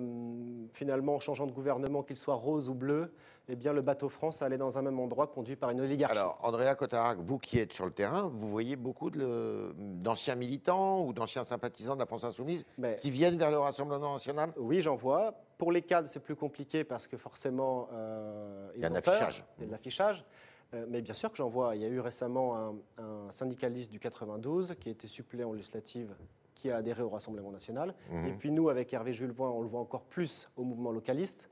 finalement, 0.72 1.16
en 1.16 1.20
changeant 1.20 1.46
de 1.46 1.52
gouvernement, 1.52 2.02
qu'il 2.02 2.16
soit 2.16 2.36
rose 2.36 2.70
ou 2.70 2.74
bleu, 2.74 3.12
eh 3.50 3.56
bien, 3.56 3.74
le 3.74 3.82
bateau 3.82 4.08
France 4.10 4.42
allait 4.42 4.58
dans 4.58 4.78
un 4.78 4.82
même 4.82 5.00
endroit 5.00 5.28
conduit 5.28 5.58
par 5.58 5.70
une 5.70 5.82
oligarchie. 5.82 6.18
Alors, 6.18 6.40
Andrea 6.42 6.74
Cotarac, 6.76 7.20
vous 7.20 7.38
qui 7.38 7.60
êtes 7.60 7.74
sur 7.74 7.86
le 7.86 7.92
terrain, 7.92 8.32
vous 8.34 8.48
voyez 8.48 8.78
beaucoup 8.78 9.12
d'anciens 9.12 10.36
militants 10.36 11.06
ou 11.06 11.14
d'anciens 11.14 11.44
sympathisants 11.44 11.96
de 11.96 12.00
la 12.00 12.06
France 12.06 12.24
Insoumise 12.24 12.66
qui 13.02 13.12
viennent 13.12 13.38
vers 13.38 13.52
le 13.52 13.60
Rassemblement 13.60 14.14
national? 14.14 14.52
Oui, 14.58 14.82
j'en 14.82 14.96
vois. 14.96 15.36
Pour 15.58 15.72
les 15.72 15.82
cadres, 15.82 16.08
c'est 16.08 16.22
plus 16.22 16.36
compliqué 16.36 16.84
parce 16.84 17.06
que 17.08 17.18
forcément, 17.18 17.90
euh, 17.94 18.72
il 18.76 18.82
y 18.82 18.86
a 18.86 18.90
un 18.90 18.96
affichage. 18.96 19.44
Il 19.58 19.62
y 19.62 19.64
a 19.66 19.68
de 19.68 19.72
l'affichage. 19.72 20.26
Euh, 20.74 20.86
mais 20.90 21.02
bien 21.02 21.14
sûr 21.14 21.30
que 21.30 21.38
j'en 21.38 21.48
vois. 21.48 21.76
Il 21.76 21.82
y 21.82 21.86
a 21.86 21.90
eu 21.90 22.00
récemment 22.00 22.56
un, 22.56 22.76
un 22.98 23.32
syndicaliste 23.32 23.92
du 23.92 24.00
92 24.00 24.76
qui 24.80 24.90
a 24.90 24.92
été 24.92 25.08
suppléant 25.08 25.54
législative 25.54 26.16
qui 26.56 26.72
a 26.72 26.78
adhéré 26.78 27.04
au 27.04 27.10
Rassemblement 27.10 27.52
national. 27.52 27.94
Mhm. 28.10 28.28
Et 28.28 28.32
puis 28.32 28.52
nous, 28.52 28.70
avec 28.70 28.94
Hervé 28.94 29.14
Jules-Voix, 29.14 29.52
on 29.52 29.62
le 29.62 29.68
voit 29.68 29.82
encore 29.82 30.06
plus 30.06 30.50
au 30.58 30.64
mouvement 30.64 30.92
localiste, 30.92 31.50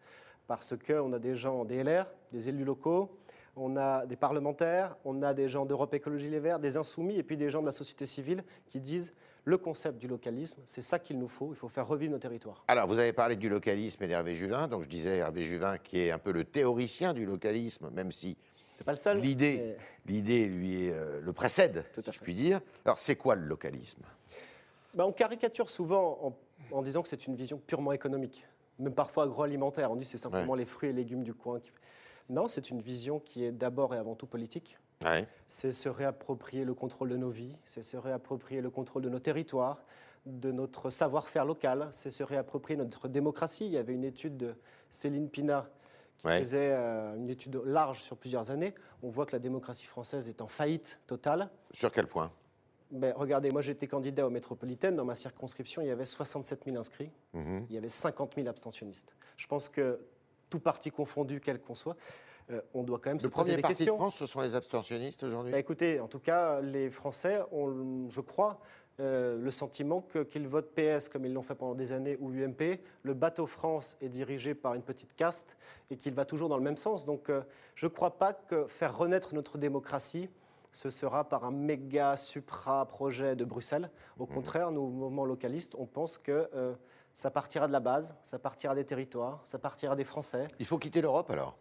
parce 0.48 0.74
qu'on 0.76 1.14
a 1.14 1.20
des 1.20 1.36
gens 1.36 1.66
des 1.66 1.84
LR, 1.84 2.06
des 2.32 2.50
élus 2.50 2.66
locaux, 2.66 3.18
on 3.56 3.78
a 3.78 4.06
des 4.06 4.16
parlementaires, 4.16 4.98
on 5.06 5.22
a 5.22 5.34
des 5.34 5.48
gens 5.48 5.66
d'Europe 5.66 5.94
Écologie 5.94 6.30
Les 6.30 6.40
Verts, 6.40 6.60
des 6.60 6.78
insoumis, 6.78 7.18
et 7.18 7.24
puis 7.24 7.38
des 7.38 7.50
gens 7.50 7.62
de 7.62 7.66
la 7.66 7.72
société 7.72 8.06
civile 8.06 8.44
qui 8.68 8.80
disent 8.80 9.14
le 9.46 9.58
concept 9.58 9.98
du 9.98 10.08
localisme, 10.08 10.62
c'est 10.66 10.82
ça 10.82 11.00
qu'il 11.00 11.20
nous 11.20 11.28
faut, 11.28 11.50
il 11.52 11.58
faut 11.58 11.68
faire 11.68 11.86
revivre 11.86 12.14
nos 12.14 12.18
territoires. 12.18 12.64
Alors, 12.68 12.88
vous 12.88 12.98
avez 12.98 13.12
parlé 13.12 13.36
du 13.36 13.50
localisme 13.50 14.02
et 14.04 14.08
d'Hervé 14.08 14.36
Juvin, 14.36 14.68
donc 14.70 14.84
je 14.84 14.88
disais 14.88 15.18
Hervé 15.18 15.44
Juvin 15.44 15.78
qui 15.78 16.00
est 16.00 16.12
un 16.12 16.18
peu 16.18 16.32
le 16.32 16.46
théoricien 16.46 17.14
du 17.14 17.26
localisme, 17.26 17.90
même 17.92 18.12
si 18.12 18.38
c'est 18.76 18.86
pas 18.86 18.94
le 18.94 18.98
seul. 18.98 19.20
L'idée, 19.20 19.76
l'idée 20.06 20.46
lui 20.46 20.90
euh, 20.90 21.22
le 21.22 21.34
précède, 21.34 21.86
si 21.94 22.12
je 22.12 22.20
puis 22.20 22.34
dire. 22.34 22.60
Alors, 22.86 22.98
c'est 22.98 23.16
quoi 23.16 23.36
le 23.36 23.46
localisme? 23.46 24.02
Bah, 24.94 25.06
on 25.06 25.12
caricature 25.12 25.70
souvent 25.70 26.36
en, 26.72 26.82
disant 26.82 27.02
que 27.02 27.08
c'est 27.08 27.28
une 27.28 27.36
vision 27.36 27.58
purement 27.58 27.92
économique, 27.92 28.48
même 28.80 28.94
parfois 28.94 29.24
agroalimentaire. 29.24 29.92
On 29.92 29.96
dit 29.96 30.04
que 30.04 30.10
c'est 30.10 30.18
simplement 30.18 30.56
les 30.56 30.66
fruits 30.66 30.90
et 30.90 30.94
légumes 30.94 31.24
du 31.24 31.34
coin. 31.34 31.60
Non, 32.30 32.48
c'est 32.48 32.70
une 32.70 32.82
vision 32.82 33.20
qui 33.20 33.44
est 33.44 33.52
d'abord 33.52 33.94
et 33.94 33.98
avant 33.98 34.16
tout 34.16 34.28
politique. 34.28 34.78
C'est 35.48 35.74
se 35.74 35.90
réapproprier 35.90 36.64
le 36.64 36.74
contrôle 36.74 37.10
de 37.10 37.18
nos 37.18 37.30
vies, 37.30 37.58
c'est 37.66 37.84
se 37.84 37.98
réapproprier 37.98 38.62
le 38.62 38.70
contrôle 38.70 39.02
de 39.02 39.10
nos 39.10 39.20
territoires, 39.20 39.84
de 40.26 40.52
notre 40.52 40.90
savoir-faire 40.90 41.44
local, 41.44 41.90
c'est 41.92 42.12
se 42.12 42.24
réapproprier 42.24 42.78
notre 42.78 43.10
démocratie. 43.10 43.66
Il 43.66 43.72
y 43.72 43.78
avait 43.78 43.94
une 43.94 44.06
étude 44.06 44.38
de 44.38 44.56
Céline 44.90 45.30
Pina 45.30 45.70
qui 46.18 46.28
faisait 46.28 46.72
euh, 46.72 47.16
une 47.16 47.30
étude 47.30 47.62
large 47.66 48.02
sur 48.02 48.16
plusieurs 48.16 48.50
années. 48.50 48.74
On 49.02 49.10
voit 49.10 49.26
que 49.26 49.34
la 49.34 49.40
démocratie 49.40 49.86
française 49.86 50.30
est 50.30 50.42
en 50.42 50.48
faillite 50.48 51.00
totale. 51.06 51.50
Sur 51.74 51.92
quel 51.92 52.08
point? 52.08 52.32
Ben, 52.94 53.14
regardez, 53.18 53.52
moi 53.52 53.62
j'étais 53.62 53.88
candidat 53.88 54.26
aux 54.26 54.30
métropolitaines. 54.30 54.96
Dans 54.96 55.06
ma 55.06 55.16
circonscription, 55.16 55.82
il 55.82 55.88
y 55.88 55.92
avait 55.92 56.06
67 56.06 56.66
000 56.66 56.78
inscrits. 56.78 57.10
Mhm. 57.34 57.66
Il 57.70 57.76
y 57.76 57.78
avait 57.78 57.90
50 57.90 58.36
000 58.36 58.48
abstentionnistes. 58.48 59.16
Je 59.36 59.48
pense 59.48 59.68
que 59.68 60.00
tout 60.50 60.60
parti 60.60 60.92
confondu, 60.92 61.42
quel 61.42 61.60
qu'on 61.60 61.74
soit, 61.74 61.98
euh, 62.52 62.62
on 62.76 62.84
doit 62.84 63.00
quand 63.00 63.10
même 63.10 63.20
se 63.20 63.28
poser 63.28 63.56
des 63.56 63.62
questions. 63.64 63.86
Le 63.86 63.98
premier 63.98 64.00
parti 64.02 64.12
de 64.12 64.12
France, 64.12 64.16
ce 64.16 64.26
sont 64.28 64.42
les 64.42 64.56
abstentionnistes 64.56 65.24
aujourd'hui? 65.24 65.52
Ben, 65.52 65.58
Écoutez, 65.58 66.00
en 66.00 66.08
tout 66.08 66.20
cas, 66.20 66.62
les 66.62 66.92
Français 66.92 67.40
ont, 67.52 68.08
je 68.10 68.22
crois, 68.22 68.60
euh, 69.00 69.40
le 69.40 69.50
sentiment 69.50 70.06
qu'ils 70.30 70.48
votent 70.48 70.72
PS 70.76 71.10
comme 71.10 71.26
ils 71.26 71.34
l'ont 71.34 71.42
fait 71.42 71.56
pendant 71.56 71.74
des 71.74 71.94
années 71.94 72.16
ou 72.20 72.32
UMP. 72.32 72.80
Le 73.02 73.14
bateau 73.16 73.48
France 73.48 73.98
est 74.02 74.10
dirigé 74.10 74.54
par 74.54 74.76
une 74.76 74.84
petite 74.84 75.16
caste 75.16 75.58
et 75.90 75.98
qu'il 75.98 76.14
va 76.14 76.26
toujours 76.26 76.48
dans 76.48 76.58
le 76.58 76.64
même 76.64 76.78
sens. 76.78 77.04
Donc 77.04 77.30
euh, 77.30 77.42
je 77.74 77.88
ne 77.88 77.92
crois 77.92 78.20
pas 78.20 78.34
que 78.34 78.68
faire 78.68 78.96
renaître 78.96 79.34
notre 79.34 79.58
démocratie, 79.58 80.30
ce 80.74 80.90
sera 80.90 81.24
par 81.30 81.46
un 81.46 81.52
méga 81.52 82.18
supra-projet 82.18 83.36
de 83.36 83.46
Bruxelles. 83.46 83.90
Au 84.20 84.26
mhm. 84.26 84.34
contraire, 84.34 84.72
nous, 84.72 84.88
mouvement 84.90 85.24
localiste, 85.24 85.76
on 85.78 85.86
pense 85.86 86.18
que 86.18 86.50
euh, 86.56 86.74
ça 87.14 87.32
partira 87.32 87.68
de 87.68 87.72
la 87.72 87.80
base, 87.80 88.16
ça 88.24 88.40
partira 88.40 88.76
des 88.76 88.84
territoires, 88.84 89.42
ça 89.46 89.60
partira 89.60 89.96
des 89.96 90.04
Français. 90.04 90.48
Il 90.60 90.66
faut 90.66 90.80
quitter 90.80 91.02
l'Europe 91.02 91.30
alors? 91.30 91.58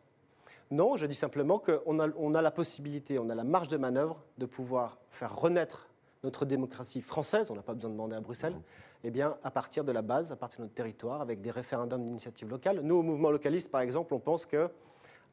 Non, 0.71 0.97
je 0.97 1.05
dis 1.05 1.15
simplement 1.15 1.59
qu'on 1.59 2.01
a, 2.01 2.09
on 2.17 2.35
a 2.35 2.41
la 2.41 2.51
possibilité, 2.51 3.19
on 3.19 3.29
a 3.29 3.35
la 3.35 3.45
marge 3.45 3.69
de 3.69 3.77
manœuvre 3.77 4.25
de 4.39 4.47
pouvoir 4.47 4.99
faire 5.11 5.37
renaître 5.37 5.89
notre 6.25 6.47
démocratie 6.47 7.03
française, 7.03 7.51
on 7.51 7.55
n'a 7.55 7.63
pas 7.63 7.75
besoin 7.75 7.91
de 7.91 7.95
demander 7.95 8.17
à 8.17 8.21
Bruxelles, 8.21 8.55
mhm. 8.55 8.63
eh 9.05 9.11
bien, 9.11 9.37
à 9.43 9.51
partir 9.51 9.85
de 9.85 9.93
la 9.93 10.01
base, 10.01 10.33
à 10.33 10.37
partir 10.37 10.61
de 10.61 10.63
notre 10.63 10.75
territoire, 10.75 11.21
avec 11.21 11.43
des 11.43 11.51
référendums 11.51 12.03
d'initiative 12.03 12.49
locale. 12.49 12.81
Nous, 12.81 12.95
au 12.95 13.03
mouvement 13.03 13.31
localiste, 13.31 13.71
par 13.71 13.83
exemple, 13.83 14.15
on 14.15 14.21
pense 14.21 14.47
que 14.47 14.71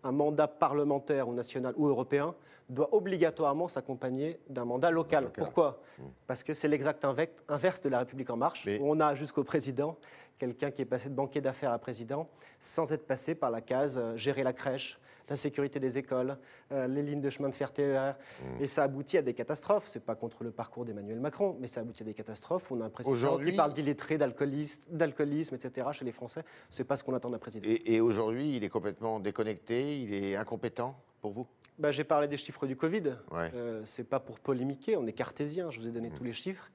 un 0.04 0.12
mandat 0.12 0.48
parlementaire 0.48 1.28
ou 1.28 1.34
national 1.34 1.74
ou 1.78 1.88
européen 1.88 2.36
doit 2.70 2.94
obligatoirement 2.94 3.68
s'accompagner 3.68 4.40
d'un 4.48 4.66
mandat 4.66 4.92
local. 4.92 5.32
Pourquoi? 5.36 5.82
Hmm. 5.98 6.04
Parce 6.28 6.44
que 6.44 6.54
c'est 6.54 6.68
l'exact 6.68 7.06
inverse 7.48 7.82
de 7.82 7.90
la 7.90 8.00
République 8.00 8.30
en 8.30 8.38
marche, 8.38 8.68
où 8.80 8.92
on 8.92 9.00
a 9.00 9.16
jusqu'au 9.16 9.44
président 9.44 9.98
quelqu'un 10.38 10.72
qui 10.72 10.82
est 10.82 10.86
passé 10.86 11.10
de 11.10 11.16
banquier 11.16 11.42
d'affaires 11.42 11.72
à 11.72 11.80
président 11.80 12.30
sans 12.60 12.94
être 12.94 13.06
passé 13.06 13.36
par 13.36 13.52
la 13.52 13.62
case 13.62 13.98
euh, 13.98 14.16
gérer 14.16 14.44
la 14.44 14.54
crèche, 14.54 15.00
la 15.30 15.36
sécurité 15.36 15.80
des 15.80 15.98
écoles, 15.98 16.38
euh, 16.72 16.88
les 16.88 17.04
lignes 17.04 17.22
de 17.22 17.30
chemin 17.30 17.50
de 17.50 17.56
fer 17.56 17.72
TER. 17.72 18.16
Mmh. 18.42 18.64
Et 18.64 18.68
ça 18.68 18.84
aboutit 18.84 19.18
à 19.18 19.22
des 19.22 19.34
catastrophes. 19.34 19.86
C'est 19.88 20.04
pas 20.04 20.16
contre 20.16 20.44
le 20.44 20.52
parcours 20.52 20.86
d'Emmanuel 20.86 21.20
Macron, 21.20 21.56
mais 21.60 21.68
ça 21.68 21.82
aboutit 21.82 22.04
à 22.04 22.06
des 22.06 22.14
catastrophes. 22.14 22.72
On 22.72 22.82
a 22.82 22.86
un 22.86 22.90
président 22.90 23.14
Aujourd'hui- 23.14 23.52
qui 23.52 23.58
parle 23.58 23.74
d'illettré, 23.74 24.18
d'alcoolisme, 24.18 25.56
etc. 25.56 25.88
chez 25.94 26.06
les 26.06 26.12
Français. 26.12 26.44
C'est 26.70 26.84
pas 26.84 26.96
ce 26.96 27.04
qu'on 27.04 27.14
attend 27.14 27.30
d'un 27.30 27.38
président. 27.40 27.68
Et, 27.70 27.96
et 27.96 28.02
aujourd'hui, 28.02 28.56
il 28.56 28.64
est 28.64 28.70
complètement 28.70 29.20
déconnecté, 29.20 30.02
il 30.02 30.14
est 30.14 30.36
incompétent 30.36 30.96
pour 31.22 31.32
vous? 31.32 31.48
Bah, 31.78 31.92
J'ai 31.92 32.04
parlé 32.04 32.28
des 32.28 32.38
chiffres 32.38 32.66
du 32.68 32.76
Covid. 32.76 33.04
Ouais. 33.32 33.52
Euh, 33.54 33.82
c'est 33.86 34.04
pas 34.04 34.20
pour 34.20 34.40
polémiquer, 34.40 34.98
on 34.98 35.06
est 35.08 35.14
cartésien, 35.14 35.70
je 35.72 35.80
vous 35.80 35.88
ai 35.88 35.92
donné 35.92 36.10
tous 36.10 36.24
les 36.24 36.34
chiffres. 36.34 36.70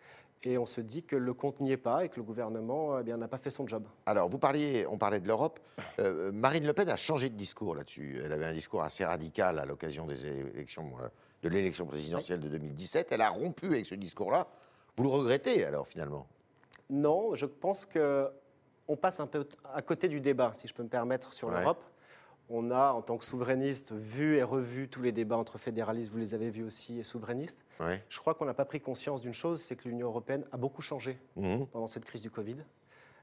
Et 0.46 0.58
on 0.58 0.66
se 0.66 0.82
dit 0.82 1.02
que 1.02 1.16
le 1.16 1.32
compte 1.32 1.60
n'y 1.60 1.72
est 1.72 1.78
pas 1.78 2.04
et 2.04 2.10
que 2.10 2.16
le 2.16 2.22
gouvernement 2.22 2.98
eh 2.98 3.02
bien, 3.02 3.16
n'a 3.16 3.28
pas 3.28 3.38
fait 3.38 3.48
son 3.48 3.66
job. 3.66 3.86
Alors, 4.04 4.28
vous 4.28 4.38
parliez, 4.38 4.86
on 4.90 4.98
parlait 4.98 5.18
de 5.20 5.26
l'Europe. 5.26 5.58
Euh, 6.00 6.30
Marine 6.32 6.66
Le 6.66 6.74
Pen 6.74 6.88
a 6.90 6.96
changé 6.96 7.30
de 7.30 7.34
discours 7.34 7.74
là-dessus. 7.74 8.20
Elle 8.22 8.32
avait 8.32 8.44
un 8.44 8.52
discours 8.52 8.82
assez 8.82 9.04
radical 9.06 9.58
à 9.58 9.64
l'occasion 9.64 10.06
des 10.06 10.26
élections, 10.26 10.92
euh, 11.00 11.08
de 11.42 11.48
l'élection 11.48 11.86
présidentielle 11.86 12.40
de 12.40 12.48
2017. 12.48 13.08
Elle 13.10 13.22
a 13.22 13.30
rompu 13.30 13.66
avec 13.66 13.86
ce 13.86 13.94
discours-là. 13.94 14.46
Vous 14.96 15.04
le 15.04 15.08
regrettez 15.08 15.64
alors 15.64 15.86
finalement? 15.88 16.26
Non, 16.90 17.34
je 17.34 17.46
pense 17.46 17.86
que 17.86 18.28
on 18.86 18.96
passe 18.96 19.20
un 19.20 19.26
peu 19.26 19.48
à 19.72 19.80
côté 19.80 20.08
du 20.08 20.20
débat, 20.20 20.52
si 20.52 20.68
je 20.68 20.74
peux 20.74 20.82
me 20.82 20.88
permettre, 20.90 21.32
sur 21.32 21.48
Ouais. 21.48 21.58
l'Europe. 21.58 21.82
On 22.50 22.70
a, 22.70 22.92
en 22.92 23.00
tant 23.00 23.16
que 23.16 23.24
souverainiste, 23.24 23.92
vu 23.92 24.36
et 24.36 24.42
revu 24.42 24.88
tous 24.88 25.00
les 25.00 25.12
débats 25.12 25.38
entre 25.38 25.56
fédéralistes, 25.56 26.10
vous 26.12 26.18
les 26.18 26.34
avez 26.34 26.50
vus 26.50 26.62
aussi, 26.64 26.98
et 26.98 27.02
souverainistes. 27.02 27.64
Ouais. 27.80 28.02
Je 28.10 28.18
crois 28.20 28.34
qu'on 28.34 28.44
n'a 28.44 28.52
pas 28.54 28.66
pris 28.66 28.80
conscience 28.80 29.22
d'une 29.22 29.32
chose, 29.32 29.62
c'est 29.62 29.76
que 29.76 29.88
l'Union 29.88 30.08
européenne 30.08 30.44
a 30.52 30.56
beaucoup 30.58 30.82
changé 30.82 31.18
Mhm. 31.36 31.66
pendant 31.68 31.86
cette 31.86 32.04
crise 32.04 32.20
du 32.20 32.30
Covid, 32.30 32.56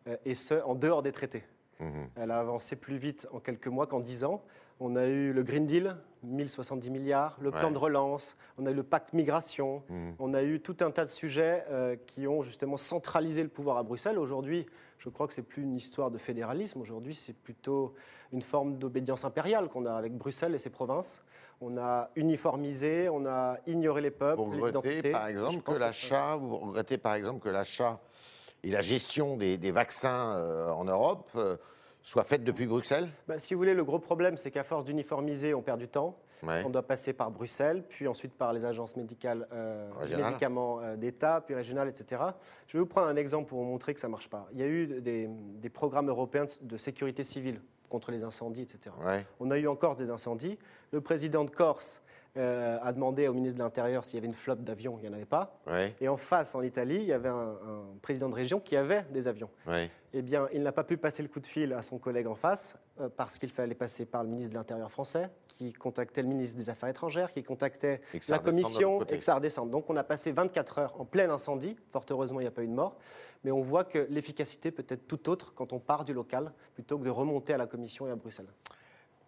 euh, 0.08 0.18
et 0.26 0.34
ce, 0.34 0.56
en 0.64 0.74
dehors 0.74 1.04
des 1.04 1.12
traités. 1.12 1.44
Mhm. 1.80 2.10
Elle 2.16 2.32
a 2.32 2.40
avancé 2.40 2.76
plus 2.76 2.98
vite 2.98 3.28
en 3.32 3.40
quelques 3.40 3.68
mois 3.68 3.86
qu'en 3.86 4.00
dix 4.00 4.24
ans. 4.24 4.42
On 4.80 4.96
a 4.96 5.06
eu 5.06 5.32
le 5.32 5.44
Green 5.44 5.68
Deal, 5.68 5.96
1070 6.24 6.90
milliards, 6.90 7.38
le 7.40 7.52
plan 7.52 7.66
Ouais. 7.66 7.72
de 7.74 7.78
relance, 7.78 8.36
on 8.58 8.66
a 8.66 8.72
eu 8.72 8.74
le 8.74 8.82
pacte 8.84 9.14
migration, 9.14 9.84
Mhm. 9.90 10.16
on 10.18 10.34
a 10.34 10.42
eu 10.42 10.60
tout 10.60 10.78
un 10.82 10.90
tas 10.90 11.06
de 11.06 11.10
sujets 11.10 11.64
euh, 11.70 11.96
qui 12.08 12.28
ont 12.28 12.42
justement 12.42 12.78
centralisé 12.78 13.44
le 13.44 13.50
pouvoir 13.50 13.78
à 13.78 13.84
Bruxelles. 13.84 14.18
Aujourd'hui, 14.18 14.66
je 15.02 15.10
crois 15.10 15.28
que 15.28 15.34
c'est 15.34 15.42
plus 15.42 15.64
une 15.64 15.76
histoire 15.76 16.12
de 16.12 16.20
fédéralisme. 16.20 16.80
Aujourd'hui, 16.80 17.16
c'est 17.16 17.34
plutôt 17.34 17.96
une 18.32 18.44
forme 18.44 18.78
d'obédience 18.78 19.26
impériale 19.26 19.68
qu'on 19.68 19.88
a 19.88 19.94
avec 19.94 20.16
Bruxelles 20.16 20.54
et 20.54 20.60
ses 20.60 20.70
provinces. 20.70 21.24
On 21.60 21.76
a 21.80 22.12
uniformisé, 22.16 23.10
on 23.10 23.26
a 23.26 23.58
ignoré 23.66 24.02
les 24.02 24.12
peuples, 24.12 24.44
Vous 24.44 24.52
les 24.52 24.62
regrettez 24.62 24.90
identités. 24.90 25.12
par 25.12 25.26
exemple 25.28 25.62
que 25.62 25.72
l'achat, 25.72 26.36
vous 26.36 26.56
regrettez 26.56 27.00
par 27.00 27.16
exemple 27.16 27.40
que 27.40 27.50
l'achat 27.50 28.00
et 28.64 28.70
la 28.70 28.82
gestion 28.84 29.38
des, 29.38 29.58
des 29.58 29.72
vaccins 29.72 30.38
euh, 30.38 30.70
en 30.70 30.84
Europe 30.84 31.32
euh, 31.36 31.58
soient 32.04 32.24
faites 32.24 32.44
depuis 32.44 32.68
Bruxelles? 32.68 33.10
Bah, 33.28 33.40
si 33.40 33.56
vous 33.56 33.60
voulez, 33.60 33.74
le 33.74 33.84
gros 33.84 34.00
problème, 34.00 34.38
c'est 34.38 34.52
qu'à 34.52 34.64
force 34.64 34.86
d'uniformiser, 34.86 35.56
on 35.56 35.64
perd 35.64 35.80
du 35.80 35.88
temps. 35.88 36.16
Ouais. 36.44 36.64
On 36.66 36.70
doit 36.70 36.82
passer 36.88 37.14
par 37.14 37.30
Bruxelles, 37.32 37.84
puis 37.88 38.08
ensuite 38.08 38.34
par 38.34 38.52
les 38.54 38.66
agences 38.66 38.96
médicales, 38.96 39.48
euh, 39.54 39.90
médicaments 40.30 40.80
euh, 40.82 40.96
d'État, 40.96 41.42
puis 41.46 41.54
régionales, 41.56 41.88
etc. 41.88 42.22
Je 42.68 42.78
vais 42.78 42.80
vous 42.80 42.88
prendre 42.88 43.08
un 43.08 43.16
exemple 43.16 43.48
pour 43.50 43.60
vous 43.60 43.66
montrer 43.66 43.94
que 43.94 44.00
ça 44.00 44.08
ne 44.08 44.12
marche 44.12 44.30
pas. 44.30 44.48
Il 44.54 44.60
y 44.60 44.64
a 44.64 44.68
eu 44.68 44.88
des, 45.02 45.28
des 45.28 45.70
programmes 45.70 46.10
européens 46.10 46.46
de- 46.62 46.78
sécurité 46.78 47.24
civile 47.24 47.62
contre 47.90 48.12
les 48.12 48.24
incendies, 48.24 48.62
etc. 48.64 48.96
Ouais. 49.06 49.26
On 49.40 49.52
a 49.52 49.58
eu 49.58 49.68
en 49.68 49.76
Corse 49.76 49.98
des 49.98 50.10
incendies. 50.12 50.58
Le 50.92 51.02
président 51.02 51.44
de 51.44 51.50
Corse 51.52 52.02
euh, 52.38 52.78
a 52.82 52.94
demandé 52.94 53.28
au 53.28 53.34
ministre 53.34 53.58
de 53.58 53.64
l'Intérieur 53.64 54.06
s'il 54.06 54.16
y 54.16 54.18
avait 54.20 54.28
une 54.28 54.34
flotte 54.34 54.64
d'avions. 54.64 54.98
Il 55.00 55.04
n'y 55.04 55.10
en 55.10 55.14
avait 55.14 55.26
pas. 55.26 55.60
Ouais. 55.68 55.94
Et 56.00 56.08
en 56.08 56.18
face, 56.18 56.56
en 56.56 56.62
Italie, 56.62 56.96
il 56.96 57.06
y 57.06 57.14
avait 57.14 57.30
un, 57.30 57.34
un 57.34 57.84
président 58.02 58.30
de 58.30 58.36
région 58.36 58.60
qui 58.60 58.78
avait 58.78 59.04
des 59.12 59.28
avions. 59.28 59.50
Ouais. 59.68 59.90
Eh 60.14 60.22
bien, 60.22 60.48
il 60.54 60.62
n'a 60.62 60.72
pas 60.72 60.84
pu 60.84 60.98
passer 60.98 61.24
le 61.24 61.30
coup 61.30 61.40
de 61.40 61.48
fil 61.48 61.74
à 61.74 61.82
son 61.82 61.98
collègue 61.98 62.28
en 62.28 62.36
face 62.36 62.76
euh, 63.00 63.10
parce 63.16 63.38
qu'il 63.38 63.50
fallait 63.50 63.76
passer 63.76 64.06
par 64.06 64.24
le 64.24 64.30
ministre 64.30 64.52
de 64.52 64.58
l'Intérieur 64.58 64.92
français, 64.92 65.30
qui 65.48 65.74
contactait 65.74 66.22
le 66.22 66.28
ministre 66.28 66.58
des 66.58 66.70
Affaires 66.70 66.90
étrangères, 66.90 67.32
qui 67.32 67.44
contactait 67.44 68.02
la 68.28 68.40
commission 68.40 69.02
et 69.04 69.18
que 69.18 69.24
ça 69.24 69.36
redescende. 69.36 69.70
Donc, 69.70 69.90
on 69.90 69.96
a 69.96 70.04
passé 70.04 70.32
24 70.32 70.80
heures 70.80 71.02
en 71.02 71.06
plein 71.06 71.30
incendie. 71.30 71.78
Fort 71.90 72.06
heureusement, 72.10 72.40
il 72.40 72.44
n'y 72.44 72.48
a 72.48 72.52
pas 72.52 72.64
eu 72.64 72.68
de 72.68 72.74
mort. 72.74 72.98
Mais 73.44 73.52
on 73.52 73.62
voit 73.62 73.84
que 73.84 74.08
l'efficacité 74.10 74.72
peut 74.72 74.86
être 74.88 75.08
tout 75.08 75.30
autre 75.30 75.54
quand 75.54 75.74
on 75.74 75.80
part 75.80 76.06
du 76.06 76.14
local 76.14 76.52
plutôt 76.76 76.98
que 76.98 77.04
de 77.04 77.10
remonter 77.10 77.54
à 77.54 77.58
la 77.58 77.66
commission 77.66 78.08
et 78.08 78.12
à 78.12 78.16
Bruxelles. 78.16 78.48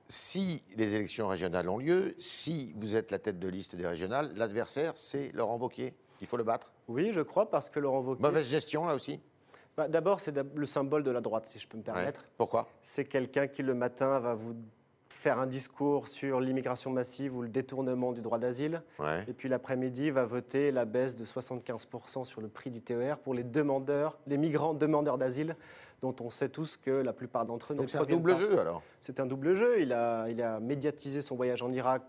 Si 0.08 0.62
les 0.76 0.96
élections 0.96 1.28
régionales 1.28 1.70
ont 1.70 1.78
lieu, 1.78 2.16
si 2.20 2.74
vous 2.78 2.96
êtes 2.96 3.10
la 3.12 3.20
tête 3.20 3.40
de 3.40 3.48
liste 3.48 3.76
des 3.76 3.88
régionales, 3.88 4.32
l'adversaire, 4.36 4.94
c'est 4.96 5.32
Laurent 5.34 5.58
Wauquiez. 5.58 5.94
Il 6.22 6.28
faut 6.28 6.38
le 6.38 6.44
battre. 6.44 6.72
Oui, 6.88 7.12
je 7.14 7.22
crois, 7.22 7.50
parce 7.50 7.70
que 7.70 7.80
Laurent 7.80 8.02
Wauquiez... 8.02 8.22
Mauvaise 8.22 8.48
gestion, 8.48 8.86
là 8.86 8.96
aussi 8.96 9.20
Bah, 9.78 9.88
D'abord, 9.88 10.20
c'est 10.20 10.36
le 10.56 10.66
symbole 10.66 11.04
de 11.04 11.12
la 11.12 11.22
droite, 11.22 11.46
si 11.48 11.58
je 11.58 11.68
peux 11.68 11.78
me 11.78 11.82
Ouais. 11.84 11.86
permettre. 11.94 12.26
Pourquoi? 12.38 12.68
C'est 12.82 13.06
quelqu'un 13.06 13.48
qui, 13.48 13.64
le 13.64 13.74
matin, 13.74 14.20
va 14.20 14.36
vous 14.36 14.56
faire 15.10 15.40
un 15.40 15.48
discours 15.48 16.08
sur 16.08 16.40
l'immigration 16.42 16.92
massive 16.92 17.36
ou 17.36 17.42
le 17.44 17.48
détournement 17.48 18.12
du 18.12 18.22
droit 18.22 18.40
d'asile. 18.40 18.82
Ouais. 19.00 19.24
Et 19.28 19.34
puis 19.34 19.48
l'après-midi, 19.48 20.10
va 20.10 20.26
voter 20.26 20.72
la 20.72 20.86
baisse 20.86 21.16
de 21.16 21.24
75% 21.26 22.26
sur 22.26 22.42
le 22.42 22.50
prix 22.50 22.72
du 22.72 22.82
TER 22.82 23.18
pour 23.20 23.34
les 23.34 23.44
demandeurs, 23.44 24.18
les 24.28 24.38
migrants 24.38 24.74
demandeurs 24.74 25.18
d'asile, 25.18 25.56
dont 26.04 26.16
on 26.20 26.30
sait 26.30 26.50
tous 26.50 26.76
que 26.76 26.92
la 26.92 27.14
plupart 27.14 27.46
d'entre 27.46 27.72
eux 27.72 27.76
Donc 27.78 27.86
ne 27.86 27.90
c'est 27.90 27.98
un 27.98 28.04
double 28.04 28.34
pas. 28.34 28.40
jeu, 28.40 28.60
alors 28.60 28.84
C'est 29.00 29.22
un 29.22 29.26
double 29.26 29.56
jeu. 29.56 29.82
Il 29.82 29.94
a, 29.94 30.28
il 30.30 30.42
a 30.42 30.60
médiatisé 30.60 31.22
son 31.22 31.38
voyage 31.38 31.64
en 31.64 31.72
Irak 31.72 32.04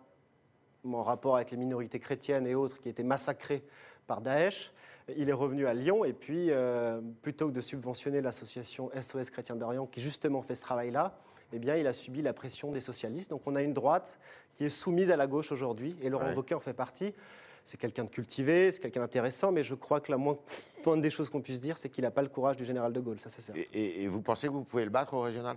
en 0.84 1.02
rapport 1.02 1.36
avec 1.36 1.52
les 1.52 1.56
minorités 1.56 2.00
chrétiennes 2.00 2.44
et 2.46 2.56
autres 2.56 2.80
qui 2.80 2.88
étaient 2.88 3.04
massacrées 3.04 3.62
par 4.08 4.20
Daesh. 4.20 4.72
Il 5.16 5.28
est 5.28 5.34
revenu 5.34 5.66
à 5.68 5.74
Lyon 5.74 6.04
et 6.04 6.12
puis, 6.12 6.48
euh, 6.50 7.00
plutôt 7.22 7.46
que 7.46 7.52
de 7.52 7.60
subventionner 7.60 8.20
l'association 8.20 8.90
SOS 9.00 9.30
Chrétiens 9.30 9.54
d'Orient 9.54 9.86
qui 9.86 10.00
justement 10.00 10.42
fait 10.42 10.56
ce 10.56 10.62
travail-là, 10.62 11.16
eh 11.52 11.60
bien, 11.60 11.76
il 11.76 11.86
a 11.86 11.92
subi 11.92 12.20
la 12.20 12.32
pression 12.32 12.72
des 12.72 12.80
socialistes. 12.80 13.30
Donc 13.30 13.42
on 13.46 13.54
a 13.54 13.62
une 13.62 13.74
droite 13.74 14.18
qui 14.56 14.64
est 14.64 14.68
soumise 14.70 15.12
à 15.12 15.16
la 15.16 15.28
gauche 15.28 15.52
aujourd'hui 15.52 15.94
et 16.02 16.10
Laurent 16.10 16.26
Ouais. 16.26 16.34
Wauquiez 16.34 16.56
en 16.56 16.60
fait 16.60 16.72
partie. 16.72 17.14
C'est 17.64 17.78
quelqu'un 17.78 18.04
de 18.04 18.10
cultivé, 18.10 18.70
c'est 18.70 18.80
quelqu'un 18.80 19.00
d'intéressant, 19.00 19.50
mais 19.50 19.62
je 19.62 19.74
crois 19.74 20.00
que 20.00 20.12
la 20.12 20.18
moins 20.18 20.36
moindre 20.84 21.02
des 21.02 21.10
choses 21.10 21.30
qu'on 21.30 21.40
puisse 21.40 21.60
dire, 21.60 21.78
c'est 21.78 21.88
qu'il 21.88 22.04
n'a 22.04 22.10
pas 22.10 22.20
le 22.20 22.28
courage 22.28 22.56
du 22.56 22.64
général 22.64 22.92
de 22.92 23.00
Gaulle, 23.00 23.18
ça 23.18 23.30
c'est 23.30 23.40
certain. 23.40 23.62
et, 23.72 24.06
vous 24.06 24.20
pensez 24.20 24.48
que 24.48 24.52
vous 24.52 24.64
pouvez 24.64 24.84
le 24.84 24.90
battre 24.90 25.14
au 25.14 25.20
régional? 25.22 25.56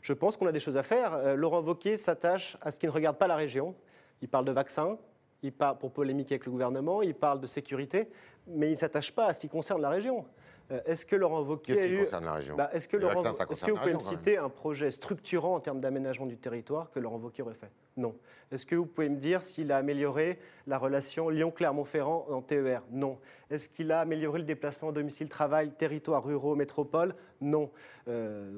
Je 0.00 0.12
pense 0.12 0.36
qu'on 0.36 0.46
a 0.46 0.52
des 0.52 0.60
choses 0.60 0.76
à 0.76 0.84
faire. 0.84 1.14
Euh, 1.14 1.34
Laurent 1.34 1.60
Wauquiez 1.60 1.96
s'attache 1.96 2.56
à 2.60 2.70
ce 2.70 2.78
qui 2.78 2.86
ne 2.86 2.92
regarde 2.92 3.16
pas 3.16 3.26
la 3.26 3.34
région. 3.34 3.74
Il 4.22 4.28
parle 4.28 4.44
de 4.44 4.52
vaccins, 4.52 4.98
il 5.42 5.52
parle 5.52 5.78
pour 5.78 5.92
polémiquer 5.92 6.34
avec 6.34 6.46
le 6.46 6.52
gouvernement, 6.52 7.02
il 7.02 7.14
parle 7.14 7.40
de 7.40 7.46
sécurité, 7.46 8.08
mais 8.46 8.68
il 8.68 8.72
ne 8.72 8.76
s'attache 8.76 9.12
pas 9.12 9.26
à 9.26 9.32
ce 9.32 9.40
qui 9.40 9.48
concerne 9.48 9.82
la 9.82 9.90
région. 9.90 10.24
Euh, 10.70 10.80
Est-ce 10.84 11.06
que 11.06 11.16
Laurent 11.16 11.40
Wauquiez 11.42 11.74
Qu'est-ce 11.74 11.86
qui 11.86 11.94
eu... 11.94 11.98
concerne 12.00 12.24
la 12.26 12.32
région 12.34 12.56
Bah, 12.56 12.68
Est-ce 12.72 12.86
que, 12.88 12.96
Laurent- 12.96 13.14
vaccins, 13.22 13.32
ça 13.32 13.46
que 13.46 13.54
vous 13.70 13.76
pouvez 13.78 13.92
me 13.92 13.96
région, 13.98 14.00
citer 14.10 14.36
un 14.36 14.48
projet 14.50 14.90
structurant 14.90 15.54
en 15.54 15.60
termes 15.60 15.80
d'aménagement 15.80 16.26
du 16.26 16.36
territoire 16.36 16.90
que 16.90 17.00
Laurent 17.00 17.18
Wauquiez 17.18 17.42
aurait 17.42 17.54
fait? 17.54 17.70
Non. 17.96 18.14
Est-ce 18.52 18.66
que 18.66 18.76
vous 18.76 18.86
pouvez 18.86 19.08
me 19.08 19.16
dire 19.16 19.40
s'il 19.42 19.72
a 19.72 19.78
amélioré 19.78 20.38
la 20.66 20.78
relation 20.78 21.30
Lyon-Clermont-Ferrand 21.30 22.26
en 22.30 22.42
TER 22.42 22.82
Non. 22.90 23.18
Est-ce 23.50 23.68
qu'il 23.68 23.90
a 23.92 24.00
amélioré 24.00 24.38
le 24.40 24.44
déplacement 24.44 24.92
domicile-travail, 24.92 25.70
territoire 25.72 26.22
ruraux, 26.24 26.54
métropole 26.54 27.14
Non. 27.40 27.70
Euh, 28.08 28.50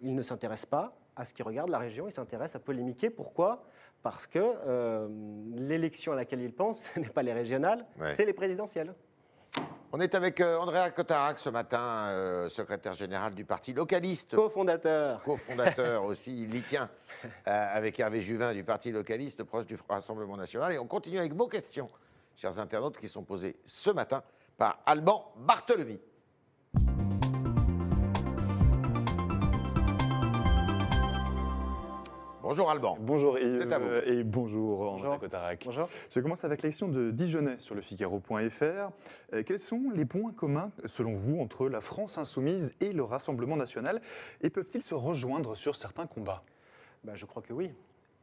il 0.00 0.14
ne 0.14 0.22
s'intéresse 0.22 0.64
pas 0.66 0.96
à 1.16 1.24
ce 1.24 1.34
qui 1.34 1.42
regarde 1.42 1.70
la 1.70 1.78
région, 1.78 2.06
il 2.06 2.12
s'intéresse 2.12 2.54
à 2.54 2.60
polémiquer. 2.60 3.10
Pourquoi? 3.10 3.64
Parce 4.04 4.28
que 4.28 4.38
euh, 4.38 5.08
l'élection 5.56 6.12
à 6.12 6.14
laquelle 6.14 6.40
il 6.40 6.52
pense, 6.52 6.88
ce 6.94 7.00
n'est 7.00 7.08
pas 7.08 7.22
les 7.24 7.32
régionales, 7.32 7.84
Ouais. 8.00 8.14
c'est 8.14 8.24
les 8.24 8.32
présidentielles. 8.32 8.94
On 9.90 10.00
est 10.00 10.14
avec 10.14 10.42
euh, 10.42 10.58
Andrea 10.58 10.90
Cotarac 10.90 11.38
ce 11.38 11.48
matin, 11.48 12.08
euh, 12.08 12.50
secrétaire 12.50 12.92
général 12.92 13.34
du 13.34 13.46
parti 13.46 13.72
localiste, 13.72 14.36
Co-fondateur. 14.36 15.22
cofondateur 15.22 16.04
aussi, 16.04 16.42
il 16.42 16.54
y 16.54 16.60
tient, 16.60 16.90
euh, 17.24 17.26
avec 17.46 17.98
Hervé 17.98 18.20
Juvin 18.20 18.52
du 18.52 18.64
parti 18.64 18.92
localiste, 18.92 19.44
proche 19.44 19.64
du 19.64 19.78
Rassemblement 19.88 20.36
national. 20.36 20.74
Et 20.74 20.78
on 20.78 20.86
continue 20.86 21.18
avec 21.18 21.32
vos 21.32 21.48
questions, 21.48 21.88
chers 22.36 22.58
internautes, 22.58 22.98
qui 22.98 23.08
sont 23.08 23.22
posées 23.22 23.56
ce 23.64 23.88
matin 23.88 24.22
par 24.58 24.78
Alban 24.84 25.32
Barthelemy. 25.38 25.98
Bonjour 32.48 32.70
Alban. 32.70 32.96
Bonjour 32.98 33.38
Yves 33.38 33.60
C'est 33.60 33.72
à 33.74 33.78
vous. 33.78 33.90
et 34.06 34.24
bonjour 34.24 34.90
André. 34.90 35.18
Cotarac. 35.18 35.64
Bonjour. 35.66 35.86
Je 36.10 36.18
commence 36.18 36.44
avec 36.44 36.62
la 36.62 36.70
question 36.70 36.88
de 36.88 37.10
Dijonais 37.10 37.58
sur 37.58 37.74
le 37.74 37.82
Figaro.fr. 37.82 38.62
Euh, 39.34 39.42
quels 39.44 39.58
sont 39.58 39.90
les 39.94 40.06
points 40.06 40.32
communs, 40.32 40.72
selon 40.86 41.12
vous, 41.12 41.40
entre 41.40 41.68
la 41.68 41.82
France 41.82 42.16
insoumise 42.16 42.72
et 42.80 42.94
le 42.94 43.02
Rassemblement 43.02 43.56
national? 43.56 44.00
Et 44.40 44.48
peuvent-ils 44.48 44.80
se 44.80 44.94
rejoindre 44.94 45.56
sur 45.56 45.76
certains 45.76 46.06
combats? 46.06 46.42
Bah, 47.04 47.12
je 47.16 47.26
crois 47.26 47.42
que 47.42 47.52
oui. 47.52 47.70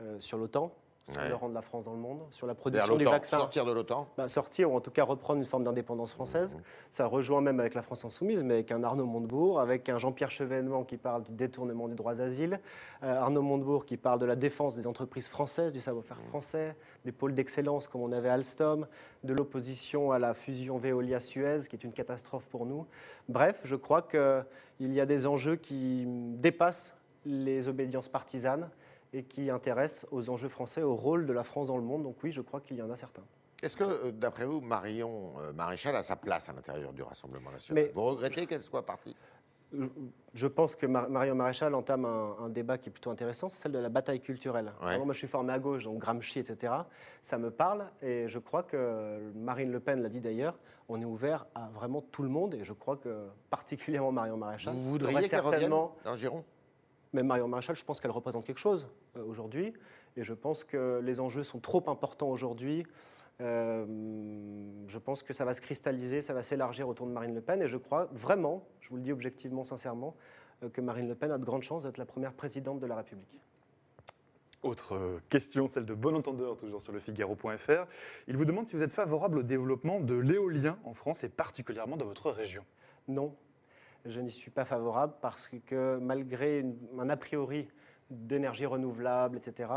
Euh, 0.01 0.19
sur 0.19 0.39
l'OTAN, 0.39 0.73
sur 1.11 1.21
Ouais. 1.21 1.29
le 1.29 1.35
rang 1.35 1.49
de 1.49 1.53
la 1.53 1.61
France 1.61 1.85
dans 1.85 1.91
le 1.93 1.99
monde, 1.99 2.21
sur 2.31 2.47
la 2.47 2.55
production 2.55 2.95
du 2.97 3.05
vaccin. 3.05 3.37
sortir 3.37 3.63
de 3.63 3.71
l'OTAN 3.71 4.07
Bah, 4.17 4.27
sortir 4.27 4.71
ou 4.71 4.75
en 4.75 4.81
tout 4.81 4.89
cas 4.89 5.03
reprendre 5.03 5.39
une 5.39 5.45
forme 5.45 5.63
d'indépendance 5.63 6.11
française. 6.11 6.57
Ça 6.89 7.05
rejoint 7.05 7.41
même 7.41 7.59
avec 7.59 7.75
la 7.75 7.83
France 7.83 8.05
insoumise, 8.05 8.43
mais 8.43 8.55
avec 8.55 8.71
un 8.71 8.83
Arnaud 8.83 9.05
Montebourg, 9.05 9.59
avec 9.59 9.87
un 9.89 9.99
Jean-Pierre 9.99 10.31
Chevènement 10.31 10.83
qui 10.83 10.97
parle 10.97 11.21
du 11.23 11.31
détournement 11.31 11.87
du 11.87 11.93
droit 11.93 12.15
d'asile, 12.15 12.59
euh, 13.03 13.19
Arnaud 13.19 13.43
Montebourg 13.43 13.85
qui 13.85 13.97
parle 13.97 14.19
de 14.19 14.25
la 14.25 14.35
défense 14.35 14.75
des 14.75 14.87
entreprises 14.87 15.27
françaises, 15.27 15.73
du 15.73 15.79
savoir-faire 15.79 16.19
français, 16.21 16.75
des 17.05 17.11
pôles 17.11 17.35
d'excellence 17.35 17.87
comme 17.87 18.01
on 18.01 18.11
avait 18.11 18.29
Alstom, 18.29 18.87
de 19.23 19.33
l'opposition 19.33 20.11
à 20.11 20.17
la 20.17 20.33
fusion 20.33 20.77
Veolia-Suez 20.77 21.67
qui 21.69 21.75
est 21.75 21.83
une 21.83 21.93
catastrophe 21.93 22.47
pour 22.47 22.65
nous. 22.65 22.87
Bref, 23.29 23.61
je 23.63 23.75
crois 23.75 24.01
qu'il 24.01 24.45
y 24.93 24.99
a 24.99 25.05
des 25.05 25.27
enjeux 25.27 25.55
qui 25.55 26.05
dépassent 26.07 26.95
les 27.25 27.67
obédiences 27.67 28.07
partisanes 28.07 28.69
et 29.13 29.23
qui 29.23 29.49
intéressent 29.49 30.05
aux 30.11 30.29
enjeux 30.29 30.49
français, 30.49 30.81
au 30.83 30.95
rôle 30.95 31.25
de 31.25 31.33
la 31.33 31.43
France 31.43 31.67
dans 31.67 31.77
le 31.77 31.83
monde. 31.83 32.03
Donc 32.03 32.17
oui, 32.23 32.31
je 32.31 32.41
crois 32.41 32.59
qu'il 32.61 32.77
y 32.77 32.81
en 32.81 32.89
a 32.89 32.95
certains. 32.95 33.23
Est-ce 33.63 33.77
que, 33.77 33.83
euh, 33.83 34.11
d'après 34.11 34.45
vous, 34.45 34.59
Marion 34.61 35.33
euh, 35.39 35.53
Maréchal 35.53 35.95
a 35.95 36.03
sa 36.03 36.15
place 36.15 36.49
à 36.49 36.53
l'intérieur 36.53 36.91
du 36.93 37.01
Rassemblement 37.03 37.51
national 37.51 37.83
Mais- 37.85 37.91
Vous 37.93 38.03
regrettez 38.03 38.45
qu'elle 38.45 38.61
soit 38.63 38.85
partie? 38.85 39.15
Je 40.33 40.47
pense 40.47 40.75
que 40.75 40.85
Mar- 40.85 41.09
Marion 41.09 41.35
Maréchal 41.35 41.73
entame 41.73 42.05
un, 42.05 42.35
un 42.39 42.49
débat 42.49 42.77
qui 42.77 42.89
est 42.89 42.91
plutôt 42.91 43.09
intéressant, 43.09 43.49
c'est 43.49 43.63
celle 43.63 43.71
de 43.73 43.79
la 43.79 43.89
bataille 43.89 44.21
culturelle. 44.21 44.71
Ouais. 44.81 44.93
Alors, 44.93 45.05
moi, 45.05 45.13
je 45.13 45.17
suis 45.19 45.27
formé 45.27 45.51
à 45.51 45.59
gauche, 45.59 45.83
donc 45.85 45.97
Gramsci, 45.99 46.39
etc. 46.39 46.73
Ça 47.21 47.37
me 47.37 47.49
parle, 47.51 47.85
et 48.01 48.29
je 48.29 48.39
crois 48.39 48.63
que 48.63 49.31
Marine 49.35 49.71
Le 49.71 49.79
Pen 49.79 50.01
l'a 50.01 50.07
dit 50.09 50.21
d'ailleurs, 50.21 50.57
on 50.87 51.01
est 51.01 51.05
ouvert 51.05 51.45
à 51.55 51.67
vraiment 51.73 52.01
tout 52.01 52.23
le 52.23 52.29
monde, 52.29 52.53
et 52.53 52.63
je 52.63 52.71
crois 52.73 52.95
que 52.97 53.27
particulièrement 53.49 54.11
Marion 54.11 54.37
Maréchal. 54.37 54.75
Vous 54.75 54.83
voudriez 54.91 55.27
qu'elle 55.27 55.39
revienne 55.39 55.51
certainement, 55.61 55.95
dans 56.05 56.11
le 56.11 56.17
Giron? 56.17 56.43
Même 57.13 57.27
Marion 57.27 57.47
Maréchal, 57.47 57.75
je 57.75 57.85
pense 57.85 57.99
qu'elle 57.99 58.11
représente 58.11 58.45
quelque 58.45 58.59
chose 58.59 58.87
euh, 59.17 59.23
aujourd'hui, 59.23 59.73
et 60.17 60.23
je 60.23 60.33
pense 60.33 60.63
que 60.63 60.99
les 61.03 61.19
enjeux 61.19 61.43
sont 61.43 61.59
trop 61.59 61.83
importants 61.89 62.29
aujourd'hui. 62.29 62.85
Euh, 63.41 63.85
je 64.87 64.97
pense 64.97 65.23
que 65.23 65.33
ça 65.33 65.43
va 65.43 65.53
se 65.53 65.61
cristalliser, 65.61 66.21
ça 66.21 66.33
va 66.33 66.41
s'élargir 66.41 66.87
autour 66.87 67.05
de 67.07 67.11
Marine 67.11 67.35
Le 67.35 67.41
Pen, 67.41 67.61
et 67.61 67.67
je 67.67 67.77
crois 67.77 68.07
vraiment, 68.13 68.65
je 68.79 68.89
vous 68.89 68.95
le 68.95 69.01
dis 69.01 69.11
objectivement, 69.11 69.63
sincèrement, 69.63 70.15
euh, 70.63 70.69
que 70.69 70.81
Marine 70.81 71.07
Le 71.07 71.15
Pen 71.15 71.31
a 71.31 71.37
de 71.37 71.45
grandes 71.45 71.63
chances 71.63 71.83
d'être 71.83 71.97
la 71.97 72.05
première 72.05 72.33
présidente 72.33 72.79
de 72.79 72.85
la 72.85 72.95
République. 72.95 73.39
Autre 74.63 75.19
question, 75.29 75.67
celle 75.67 75.85
de 75.85 75.93
Bon 75.93 76.15
Entendeur, 76.15 76.57
toujours 76.57 76.81
sur 76.81 76.91
le 76.91 76.99
Figaro.fr. 76.99 77.85
Il 78.27 78.35
vous 78.35 78.45
demande 78.45 78.67
si 78.67 78.75
vous 78.75 78.81
êtes 78.81 78.93
favorable 78.93 79.37
au 79.37 79.43
développement 79.43 79.99
de 79.99 80.15
l'éolien 80.15 80.79
en 80.85 80.95
France 80.95 81.23
et 81.23 81.29
particulièrement 81.29 81.97
dans 81.97 82.05
votre 82.05 82.31
région. 82.31 82.63
Non, 83.07 83.35
je 84.05 84.19
n'y 84.19 84.31
suis 84.31 84.51
pas 84.51 84.65
favorable 84.65 85.13
parce 85.21 85.49
que 85.65 85.97
malgré 85.97 86.59
une- 86.59 86.77
un 86.99 87.09
a 87.09 87.17
priori 87.17 87.67
d'énergie 88.09 88.65
renouvelable, 88.65 89.37
etc., 89.37 89.71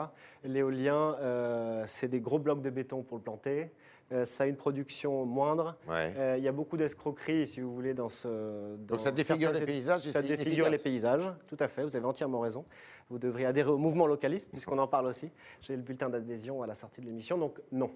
l'éolien, 0.45 1.17
euh, 1.21 1.85
c'est 1.87 2.09
des 2.09 2.21
gros 2.21 2.39
blocs 2.39 2.61
de 2.63 2.71
béton 2.71 3.03
pour 3.03 3.17
le 3.19 3.23
planter. 3.23 3.71
Euh, 4.11 4.25
ça 4.25 4.45
a 4.45 4.47
une 4.47 4.57
production 4.57 5.27
moindre. 5.27 5.77
Ouais. 5.87 6.15
Euh, 6.17 6.37
Il 6.39 6.45
y 6.45 6.49
a 6.49 6.53
beaucoup 6.53 6.77
d'escroqueries, 6.79 7.47
si 7.49 7.61
vous 7.61 7.75
voulez, 7.75 7.93
dans 7.95 8.09
ce. 8.09 8.77
Donc 8.77 8.87
dans 8.87 8.99
ça 8.99 9.11
défigure 9.11 9.49
certains- 9.51 9.61
les 9.61 9.67
paysages 9.67 10.01
Ça 10.11 10.23
c'est 10.23 10.29
défigure 10.29 10.69
les 10.71 10.79
paysages, 10.79 11.31
tout 11.47 11.57
à 11.61 11.69
fait, 11.69 11.83
vous 11.83 11.95
avez 11.97 12.07
entièrement 12.07 12.41
raison. 12.41 12.65
Vous 13.11 13.19
devriez 13.19 13.47
adhérer 13.47 13.71
au 13.71 13.79
mouvement 13.79 14.07
localiste, 14.07 14.51
puisqu'on 14.51 14.79
en 14.79 14.87
parle 14.89 15.07
aussi. 15.07 15.31
J'ai 15.63 15.77
le 15.77 15.83
bulletin 15.83 16.09
d'adhésion 16.09 16.63
à 16.63 16.67
la 16.67 16.75
sortie 16.75 17.01
de 17.03 17.07
l'émission, 17.07 17.37
donc 17.39 17.61
non. 17.73 17.91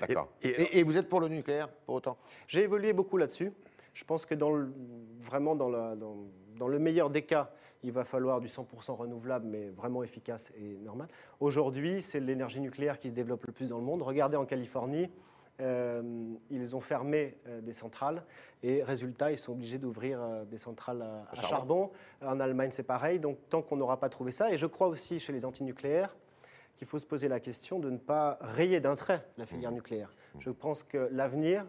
D'accord. 0.00 0.28
Et- 0.42 0.48
Et, 0.48 0.62
et- 0.62 0.78
et 0.78 0.82
vous 0.82 0.96
êtes 0.96 1.08
pour 1.08 1.20
le 1.20 1.28
nucléaire, 1.28 1.68
pour 1.86 1.96
autant? 1.96 2.16
J'ai 2.46 2.62
évolué 2.62 2.92
beaucoup 2.92 3.16
là-dessus. 3.16 3.52
Je 3.94 4.04
pense 4.04 4.26
que 4.26 4.34
dans 4.34 4.52
le- 4.52 4.72
vraiment 5.20 5.54
dans, 5.54 5.68
la- 5.68 5.96
dans- 5.96 6.24
dans 6.56 6.68
le 6.68 6.78
meilleur 6.78 7.10
des 7.10 7.22
cas, 7.22 7.50
il 7.82 7.92
va 7.92 8.04
falloir 8.04 8.40
du 8.40 8.48
100% 8.48 8.94
renouvelable, 8.94 9.46
mais 9.46 9.68
vraiment 9.70 10.02
efficace 10.04 10.52
et 10.56 10.78
normal. 10.78 11.08
Aujourd'hui, 11.40 12.00
c'est 12.00 12.20
l'énergie 12.20 12.60
nucléaire 12.60 12.98
qui 12.98 13.10
se 13.10 13.14
développe 13.14 13.44
le 13.46 13.52
plus 13.52 13.68
dans 13.70 13.78
le 13.78 13.84
monde. 13.84 14.02
Regardez 14.02 14.36
en 14.36 14.44
Californie, 14.46 15.10
euh, 15.60 16.32
ils 16.50 16.74
ont 16.76 16.80
fermé 16.80 17.36
euh, 17.46 17.60
des 17.60 17.72
centrales 17.72 18.24
et 18.62 18.82
résultat, 18.82 19.32
ils 19.32 19.38
sont 19.38 19.52
obligés 19.52 19.78
d'ouvrir 19.78 20.20
euh, 20.22 20.44
des 20.44 20.58
centrales 20.58 21.02
à, 21.02 21.26
à 21.30 21.34
charbon. 21.34 21.48
charbon. 21.48 21.90
En 22.24 22.40
Allemagne, 22.40 22.70
c'est 22.72 22.82
pareil. 22.84 23.18
Donc 23.20 23.38
tant 23.48 23.62
qu'on 23.62 23.76
n'aura 23.76 23.98
pas 24.00 24.08
trouvé 24.08 24.30
ça, 24.30 24.52
et 24.52 24.56
je 24.56 24.66
crois 24.66 24.86
aussi 24.88 25.18
chez 25.20 25.32
les 25.32 25.44
antinucléaires, 25.44 26.16
qu'il 26.74 26.86
faut 26.88 26.98
se 26.98 27.06
poser 27.06 27.28
la 27.28 27.38
question 27.38 27.78
de 27.78 27.90
ne 27.90 27.98
pas 27.98 28.38
rayer 28.40 28.80
d'un 28.80 28.94
trait 28.94 29.26
la 29.36 29.44
filière 29.44 29.72
nucléaire. 29.72 30.10
Je 30.38 30.50
pense 30.50 30.82
que 30.82 31.08
l'avenir, 31.12 31.66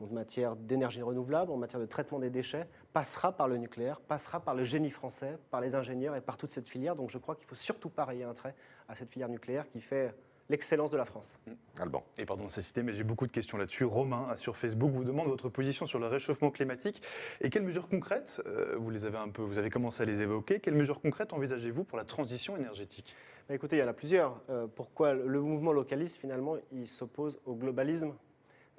en 0.00 0.06
matière 0.06 0.56
d'énergie 0.56 1.02
renouvelable, 1.02 1.50
en 1.52 1.56
matière 1.56 1.80
de 1.80 1.86
traitement 1.86 2.18
des 2.18 2.30
déchets, 2.30 2.66
passera 2.92 3.32
par 3.32 3.48
le 3.48 3.56
nucléaire, 3.56 4.00
passera 4.00 4.40
par 4.40 4.54
le 4.54 4.64
génie 4.64 4.90
français, 4.90 5.38
par 5.50 5.60
les 5.60 5.74
ingénieurs 5.74 6.16
et 6.16 6.20
par 6.20 6.36
toute 6.36 6.50
cette 6.50 6.68
filière. 6.68 6.96
Donc 6.96 7.10
je 7.10 7.18
crois 7.18 7.34
qu'il 7.34 7.44
ne 7.44 7.48
faut 7.48 7.54
surtout 7.54 7.88
pas 7.88 8.04
rayer 8.04 8.24
un 8.24 8.34
trait 8.34 8.54
à 8.88 8.94
cette 8.94 9.10
filière 9.10 9.28
nucléaire 9.28 9.68
qui 9.68 9.80
fait 9.80 10.14
l'excellence 10.48 10.90
de 10.90 10.96
la 10.96 11.04
France. 11.04 11.38
Alban. 11.78 12.04
Et 12.18 12.24
pardon 12.24 12.44
de 12.44 12.50
citer, 12.50 12.82
mais 12.82 12.92
j'ai 12.92 13.02
beaucoup 13.02 13.26
de 13.26 13.32
questions 13.32 13.58
là-dessus. 13.58 13.84
Romain, 13.84 14.28
euh, 14.30 14.36
sur 14.36 14.56
Facebook, 14.56 14.92
vous 14.92 15.04
demande 15.04 15.28
votre 15.28 15.48
position 15.48 15.86
sur 15.86 15.98
le 15.98 16.06
réchauffement 16.06 16.50
climatique 16.50 17.02
et 17.40 17.50
quelles 17.50 17.64
mesures 17.64 17.88
concrètes, 17.88 18.40
euh, 18.46 18.76
vous 18.78 18.90
les 18.90 19.06
avez 19.06 19.18
un 19.18 19.28
peu, 19.28 19.42
vous 19.42 19.58
avez 19.58 19.70
commencé 19.70 20.02
à 20.02 20.06
les 20.06 20.22
évoquer, 20.22 20.60
quelles 20.60 20.74
mesures 20.74 21.00
concrètes 21.00 21.32
envisagez-vous 21.32 21.82
pour 21.82 21.98
la 21.98 22.04
transition 22.04 22.56
énergétique? 22.56 23.16
Bah, 23.48 23.54
Écoutez, 23.54 23.76
il 23.76 23.80
y 23.80 23.82
en 23.82 23.88
a 23.88 23.92
plusieurs. 23.92 24.40
Euh, 24.50 24.66
pourquoi 24.66 25.14
le 25.14 25.40
mouvement 25.40 25.72
localiste, 25.72 26.20
finalement, 26.20 26.56
il 26.72 26.88
s'oppose 26.88 27.38
au 27.46 27.54
globalisme 27.54 28.12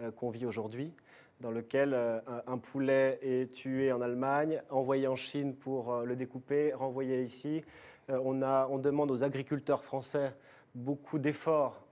euh, 0.02 0.12
qu'on 0.12 0.30
vit 0.30 0.46
aujourd'hui, 0.46 0.92
dans 1.41 1.52
lequel 1.52 1.93
euh, 1.93 2.19
un, 2.47 2.58
poulet 2.58 3.19
est 3.21 3.52
tué 3.54 3.91
en 3.91 4.02
Allemagne, 4.02 4.62
envoyé 4.69 5.08
en 5.08 5.15
Chine 5.15 5.56
pour 5.56 5.93
euh, 5.93 6.06
le 6.06 6.15
découper, 6.15 6.73
renvoyé 6.73 7.21
ici. 7.23 7.63
Euh, 8.10 8.19
on, 8.23 8.80
demande 8.80 9.12
aux 9.12 9.23
agriculteurs 9.23 9.84
français 9.84 10.34
beaucoup 10.73 11.19
d'efforts 11.19 11.84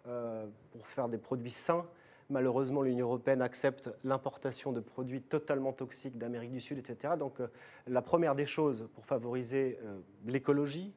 pour 0.72 0.88
faire 0.88 1.10
des 1.10 1.18
produits 1.18 1.50
sains. 1.50 1.86
Malheureusement, 2.30 2.84
l'Union 2.84 3.08
européenne 3.08 3.42
accepte 3.42 3.90
l'importation 4.04 4.72
de 4.72 4.80
produits 4.80 5.22
totalement 5.22 5.74
toxiques 5.74 6.18
d'Amérique 6.18 6.52
du 6.52 6.62
Sud, 6.62 6.78
etc. 6.78 7.16
Donc, 7.18 7.40
la 7.88 8.02
première 8.04 8.36
des 8.36 8.46
choses 8.46 8.88
pour 8.94 9.06
favoriser 9.06 9.80
l'écologie, 10.28 10.94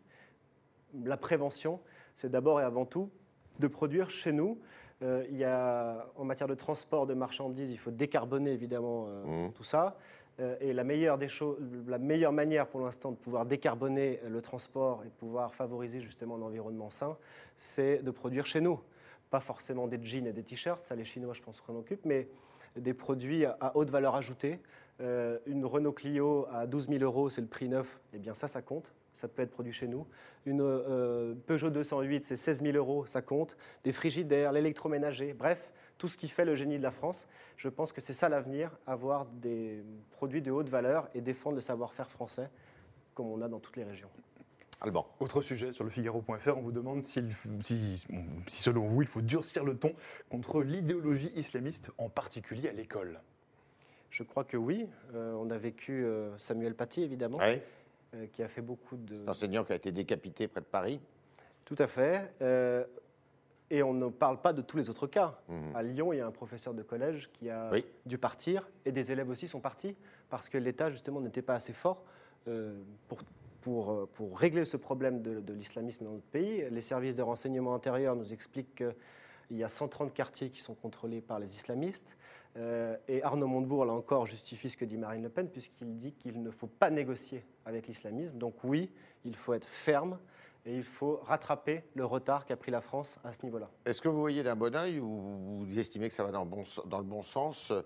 la 1.02 1.16
prévention, 1.16 1.80
c'est 2.14 2.30
d'abord 2.30 2.60
et 2.60 2.64
avant 2.64 2.84
tout 2.84 3.10
de 3.58 3.68
produire 3.68 4.10
chez 4.10 4.32
nous. 4.32 4.60
Euh, 5.02 5.24
il 5.30 5.36
y 5.36 5.44
a, 5.44 6.06
en 6.16 6.24
matière 6.24 6.48
de 6.48 6.54
transport 6.54 7.06
de 7.06 7.14
marchandises, 7.14 7.70
il 7.70 7.78
faut 7.78 7.90
décarboner 7.90 8.52
évidemment 8.52 9.06
euh, 9.08 9.46
Mmh. 9.46 9.52
tout 9.52 9.64
ça. 9.64 9.96
Euh, 10.40 10.56
et 10.60 10.72
la 10.72 10.84
meilleure, 10.84 11.18
des 11.18 11.28
la 11.86 11.98
meilleure 11.98 12.32
manière 12.32 12.66
pour 12.66 12.80
l'instant 12.80 13.10
de 13.12 13.16
pouvoir 13.16 13.46
décarboner 13.46 14.20
le 14.28 14.40
transport 14.40 15.02
et 15.02 15.06
de 15.06 15.14
pouvoir 15.14 15.54
favoriser 15.54 16.00
justement 16.00 16.36
un 16.36 16.42
environnement 16.42 16.90
sain, 16.90 17.16
c'est 17.56 18.02
de 18.02 18.10
produire 18.10 18.46
chez 18.46 18.60
nous. 18.60 18.80
Pas 19.30 19.40
forcément 19.40 19.86
des 19.86 19.98
jeans 20.02 20.26
et 20.26 20.32
des 20.32 20.42
t-shirts, 20.42 20.82
ça 20.82 20.94
les 20.94 21.04
Chinois 21.04 21.34
je 21.34 21.42
pense 21.42 21.60
qu'on 21.60 21.76
occupe, 21.76 22.04
mais 22.04 22.28
des 22.76 22.94
produits 22.94 23.44
à, 23.44 23.72
haute 23.74 23.90
valeur 23.90 24.14
ajoutée. 24.14 24.60
Une 25.00 25.64
Renault 25.64 25.92
Clio 25.92 26.46
à 26.52 26.66
12 26.66 26.88
000 26.88 27.04
euros, 27.04 27.30
c'est 27.30 27.40
le 27.40 27.46
prix 27.46 27.68
neuf, 27.68 28.00
eh 28.14 28.18
bien 28.18 28.34
ça, 28.34 28.48
ça 28.48 28.62
compte. 28.62 28.92
Ça 29.18 29.26
peut 29.26 29.42
être 29.42 29.50
produit 29.50 29.72
chez 29.72 29.88
nous. 29.88 30.06
Une 30.46 30.60
euh, 30.62 31.34
Peugeot 31.46 31.70
208, 31.70 32.24
c'est 32.24 32.36
16 32.36 32.62
000 32.62 32.76
euros, 32.76 33.04
ça 33.04 33.20
compte. 33.20 33.56
Des 33.82 33.92
frigidaires, 33.92 34.52
l'électroménager, 34.52 35.34
bref, 35.34 35.72
tout 35.98 36.06
ce 36.06 36.16
qui 36.16 36.28
fait 36.28 36.44
le 36.44 36.54
génie 36.54 36.78
de 36.78 36.84
la 36.84 36.92
France. 36.92 37.26
Je 37.56 37.68
pense 37.68 37.92
que 37.92 38.00
c'est 38.00 38.12
ça 38.12 38.28
l'avenir, 38.28 38.70
avoir 38.86 39.26
des 39.26 39.82
produits 40.12 40.40
de 40.40 40.52
haute 40.52 40.68
valeur 40.68 41.08
et 41.14 41.20
défendre 41.20 41.56
le 41.56 41.60
savoir-faire 41.60 42.08
français, 42.08 42.48
comme 43.14 43.26
on 43.26 43.42
a 43.42 43.48
dans 43.48 43.58
toutes 43.58 43.76
les 43.76 43.82
régions. 43.82 44.08
Alban. 44.80 45.04
Autre 45.18 45.42
sujet 45.42 45.72
sur 45.72 45.82
le 45.82 45.90
Figaro.fr, 45.90 46.56
on 46.56 46.60
vous 46.60 46.70
demande 46.70 47.02
si, 47.02 47.20
selon 48.46 48.86
vous, 48.86 49.02
il 49.02 49.08
faut 49.08 49.20
durcir 49.20 49.64
le 49.64 49.76
ton 49.76 49.92
contre 50.30 50.62
l'idéologie 50.62 51.32
islamiste, 51.34 51.90
en 51.98 52.08
particulier 52.08 52.68
à 52.68 52.72
l'école. 52.72 53.18
Je 54.10 54.22
crois 54.22 54.44
que 54.44 54.56
oui. 54.56 54.88
Euh, 55.14 55.32
on 55.34 55.50
a 55.50 55.58
vécu 55.58 56.04
euh, 56.04 56.38
Samuel 56.38 56.76
Paty, 56.76 57.02
évidemment, 57.02 57.38
Ouais. 57.38 57.64
Euh, 58.14 58.26
qui 58.32 58.42
a 58.42 58.48
fait 58.48 58.62
beaucoup 58.62 58.96
de... 58.96 59.16
Cet 59.16 59.28
enseignant 59.28 59.64
qui 59.64 59.72
a 59.72 59.76
été 59.76 59.92
décapité 59.92 60.48
près 60.48 60.60
de 60.60 60.66
Paris. 60.66 61.00
Tout 61.64 61.76
à 61.78 61.86
fait. 61.86 62.32
Euh, 62.42 62.84
et 63.70 63.82
on 63.82 63.92
ne 63.92 64.08
parle 64.08 64.40
pas 64.40 64.52
de 64.54 64.62
tous 64.62 64.78
les 64.78 64.88
autres 64.88 65.06
cas. 65.06 65.38
Mhm. 65.48 65.76
À 65.76 65.82
Lyon, 65.82 66.12
il 66.12 66.16
y 66.16 66.20
a 66.20 66.26
un 66.26 66.30
professeur 66.30 66.72
de 66.72 66.82
collège 66.82 67.30
qui 67.32 67.50
a 67.50 67.70
Oui. 67.70 67.84
dû 68.06 68.16
partir 68.16 68.68
et 68.86 68.92
des 68.92 69.12
élèves 69.12 69.28
aussi 69.28 69.46
sont 69.46 69.60
partis 69.60 69.94
parce 70.30 70.48
que 70.48 70.56
l'État, 70.56 70.88
justement, 70.88 71.20
n'était 71.20 71.42
pas 71.42 71.54
assez 71.54 71.74
fort 71.74 72.02
euh, 72.46 72.80
pour, 73.08 73.18
pour, 73.60 74.08
pour 74.08 74.38
régler 74.38 74.64
ce 74.64 74.78
problème 74.78 75.20
de, 75.20 75.40
de 75.40 75.52
l'islamisme 75.52 76.04
dans 76.06 76.12
notre 76.12 76.24
pays. 76.26 76.64
Les 76.70 76.80
services 76.80 77.16
de 77.16 77.22
renseignement 77.22 77.74
intérieur 77.74 78.16
nous 78.16 78.32
expliquent 78.32 78.84
qu'il 79.48 79.56
y 79.56 79.64
a 79.64 79.68
130 79.68 80.12
quartiers 80.12 80.50
qui 80.50 80.60
sont 80.60 80.74
contrôlés 80.74 81.20
par 81.20 81.38
les 81.38 81.56
islamistes. 81.56 82.16
Euh, 82.56 82.96
et 83.08 83.22
Arnaud 83.22 83.46
Montebourg, 83.46 83.84
là 83.84 83.92
encore, 83.92 84.26
justifie 84.26 84.68
ce 84.68 84.76
que 84.76 84.84
dit 84.84 84.98
Marine 84.98 85.22
Le 85.22 85.28
Pen, 85.28 85.48
puisqu'il 85.48 85.96
dit 85.96 86.12
qu'il 86.12 86.42
ne 86.42 86.50
faut 86.50 86.66
pas 86.66 86.90
négocier 86.90 87.44
avec 87.64 87.86
l'islamisme. 87.88 88.36
Donc 88.36 88.62
oui, 88.62 88.90
il 89.24 89.34
faut 89.34 89.54
être 89.54 89.66
ferme 89.66 90.18
et 90.66 90.76
il 90.76 90.84
faut 90.84 91.20
rattraper 91.24 91.84
le 91.94 92.04
retard 92.04 92.44
qu'a 92.44 92.56
pris 92.56 92.70
la 92.70 92.80
France 92.80 93.18
à 93.24 93.32
ce 93.32 93.44
niveau-là. 93.44 93.70
Est-ce 93.84 94.00
que 94.02 94.08
vous 94.08 94.20
voyez 94.20 94.42
d'un 94.42 94.56
bon 94.56 94.74
oeil 94.74 94.98
ou 94.98 95.64
vous 95.64 95.78
estimez 95.78 96.08
que 96.08 96.14
ça 96.14 96.24
va 96.24 96.30
dans 96.30 96.44
le 96.44 97.04
bon, 97.04 97.22
sens 97.22 97.70
euh, 97.70 97.82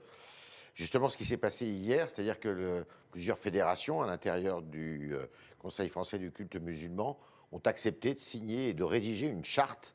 Justement, 0.74 1.10
ce 1.10 1.18
qui 1.18 1.26
s'est 1.26 1.36
passé 1.36 1.66
hier, 1.66 2.08
c'est-à-dire 2.08 2.40
que 2.40 2.86
plusieurs 3.10 3.38
fédérations 3.38 4.00
à 4.00 4.06
l'intérieur 4.06 4.62
du 4.62 5.14
euh, 5.14 5.26
Conseil 5.58 5.90
français 5.90 6.18
du 6.18 6.32
culte 6.32 6.56
musulman 6.56 7.18
ont 7.52 7.60
accepté 7.66 8.14
de 8.14 8.18
signer 8.18 8.70
et 8.70 8.74
de 8.74 8.82
rédiger 8.82 9.26
une 9.26 9.44
charte 9.44 9.94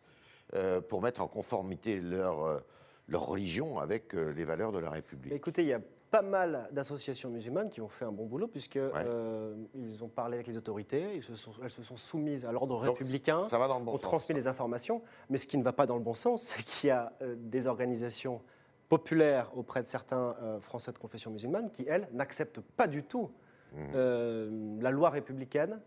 euh, 0.56 0.82
pour 0.82 1.02
mettre 1.02 1.22
en 1.22 1.28
conformité 1.28 2.00
leur, 2.00 2.42
euh, 2.44 2.60
leur 3.08 3.26
religion 3.26 3.80
avec 3.80 4.14
euh, 4.16 4.32
les 4.34 4.46
valeurs 4.46 4.72
de 4.72 4.80
la 4.80 4.90
République. 4.90 5.32
Mais 5.32 5.38
écoutez, 5.38 5.64
il 5.64 5.68
y 5.70 5.74
a 5.74 5.82
pas 6.10 6.22
mal 6.22 6.70
d'associations 6.72 7.30
musulmanes 7.30 7.70
qui 7.70 7.82
ont 7.82 7.90
fait 7.90 8.06
un 8.06 8.14
bon 8.14 8.26
boulot 8.26 8.48
puisque 8.48 8.78
euh, 8.78 9.56
ils 9.76 10.04
ont 10.06 10.08
parlé 10.08 10.36
avec 10.36 10.48
les 10.48 10.56
autorités, 10.56 11.16
ils 11.16 11.24
se 11.24 11.36
sont- 11.36 11.52
elles 11.62 11.70
se 11.70 11.84
sont 11.84 11.98
soumises 11.98 12.46
à 12.46 12.52
l'ordre 12.54 12.78
républicain. 12.78 13.44
Ça 13.44 13.60
va 13.60 13.68
dans 13.68 13.78
le 13.78 13.84
bon 13.84 13.92
on 13.92 13.96
sens. 13.96 14.02
transmet 14.04 14.34
les 14.36 14.48
informations, 14.48 15.02
mais 15.30 15.38
ce 15.38 15.48
qui 15.48 15.58
ne 15.58 15.64
va 15.64 15.74
pas 15.74 15.86
dans 15.86 15.98
le 15.98 16.04
bon 16.04 16.14
sens, 16.14 16.42
c'est 16.44 16.64
qu'il 16.64 16.88
y 16.88 16.92
a 16.92 17.12
euh, 17.22 17.36
des 17.38 17.68
organisations 17.68 18.42
populaires 18.88 19.52
auprès 19.58 19.84
de 19.84 19.88
certains 19.90 20.38
euh, 20.42 20.62
Français 20.62 20.94
de 20.94 20.98
confession 20.98 21.30
musulmane 21.30 21.72
qui, 21.72 21.84
elles, 21.90 22.08
n'acceptent 22.14 22.62
pas 22.62 22.88
du 22.88 23.04
tout 23.04 23.30
Mmh. 23.74 23.80
euh, 23.96 24.78
la 24.82 24.92
loi 24.92 25.10
républicaine. 25.10 25.82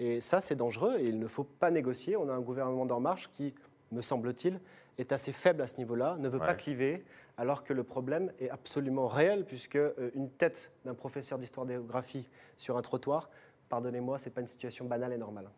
Et 0.00 0.22
ça, 0.22 0.40
c'est 0.40 0.56
dangereux 0.56 0.96
et 0.98 1.04
il 1.04 1.18
ne 1.18 1.26
faut 1.26 1.44
pas 1.44 1.70
négocier. 1.70 2.16
On 2.16 2.30
a 2.30 2.32
un 2.32 2.40
gouvernement 2.40 2.86
d'En 2.86 2.98
Marche 2.98 3.28
qui, 3.30 3.54
me 3.92 4.02
semble-t-il, 4.02 4.60
est 4.98 5.12
assez 5.12 5.32
faible 5.32 5.62
à 5.62 5.66
ce 5.66 5.76
niveau-là, 5.78 6.16
ne 6.18 6.28
veut 6.28 6.38
Ouais. 6.38 6.46
pas 6.46 6.54
cliver, 6.54 7.04
alors 7.36 7.64
que 7.64 7.72
le 7.72 7.84
problème 7.84 8.32
est 8.40 8.48
absolument 8.50 9.06
réel, 9.06 9.44
puisque 9.44 9.76
euh, 9.76 10.10
une 10.14 10.30
tête 10.30 10.72
d'un 10.84 10.94
professeur 10.94 11.38
d'histoire-géographie 11.38 12.28
sur 12.56 12.76
un 12.78 12.82
trottoir, 12.82 13.28
pardonnez-moi, 13.68 14.16
ce 14.18 14.26
n'est 14.26 14.30
pas 14.32 14.40
une 14.40 14.46
situation 14.46 14.84
banale 14.86 15.12
et 15.12 15.18
normale. 15.18 15.48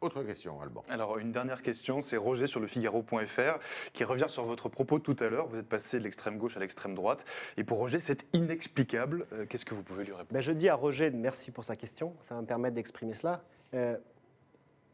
Autre 0.00 0.22
question, 0.22 0.60
Alban. 0.60 0.82
Alors, 0.90 1.16
une 1.16 1.32
dernière 1.32 1.62
question, 1.62 2.02
c'est 2.02 2.18
Roger 2.18 2.46
sur 2.46 2.60
le 2.60 2.66
Figaro.fr 2.66 3.58
qui 3.94 4.04
revient 4.04 4.26
sur 4.28 4.44
votre 4.44 4.68
propos 4.68 4.98
tout 4.98 5.16
à 5.20 5.30
l'heure. 5.30 5.46
Vous 5.46 5.58
êtes 5.58 5.68
passé 5.68 5.98
de 5.98 6.04
l'extrême 6.04 6.36
gauche 6.36 6.58
à 6.58 6.60
l'extrême 6.60 6.94
droite. 6.94 7.24
Et 7.56 7.64
pour 7.64 7.78
Roger, 7.78 8.00
c'est 8.00 8.26
inexplicable. 8.34 9.26
Euh, 9.32 9.46
Qu'est-ce 9.46 9.64
que 9.64 9.72
vous 9.74 9.82
pouvez 9.82 10.04
lui 10.04 10.12
répondre? 10.12 10.28
Ben, 10.30 10.42
je 10.42 10.52
dis 10.52 10.68
à 10.68 10.74
Roger, 10.74 11.10
merci 11.10 11.50
pour 11.52 11.64
sa 11.64 11.74
question, 11.74 12.14
ça 12.20 12.34
va 12.34 12.42
me 12.42 12.46
permettre 12.46 12.74
d'exprimer 12.74 13.14
cela. 13.14 13.42
Euh, 13.72 13.96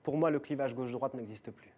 pour 0.05 0.17
moi, 0.17 0.31
le 0.31 0.39
clivage 0.39 0.77
gauche-droite 0.77 1.15
n'existe 1.15 1.51
plus. 1.51 1.70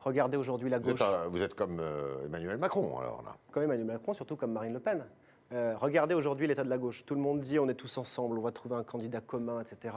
Regardez 0.00 0.36
aujourd'hui 0.36 0.70
la 0.70 0.78
Vous 0.78 0.90
êtes, 0.90 0.98
gauche, 0.98 1.08
vous 1.30 1.42
êtes 1.42 1.54
comme 1.54 1.80
euh, 1.80 2.24
Emmanuel 2.26 2.56
Macron, 2.56 2.98
alors 2.98 3.22
là. 3.24 3.36
comme 3.50 3.64
Emmanuel 3.64 3.86
Macron, 3.86 4.12
surtout 4.12 4.36
comme 4.36 4.52
Marine 4.52 4.72
Le 4.72 4.80
Pen. 4.80 5.04
Euh, 5.50 5.74
regardez 5.76 6.14
aujourd'hui 6.14 6.46
l'état 6.46 6.62
de 6.62 6.68
la 6.68 6.76
gauche. 6.76 7.06
Tout 7.06 7.14
le 7.14 7.22
monde 7.22 7.40
dit 7.40 7.58
on 7.58 7.68
est 7.70 7.74
tous 7.74 7.96
ensemble, 7.96 8.38
on 8.38 8.42
va 8.42 8.52
trouver 8.52 8.76
un 8.76 8.82
candidat 8.84 9.22
commun, 9.22 9.62
etc. 9.62 9.94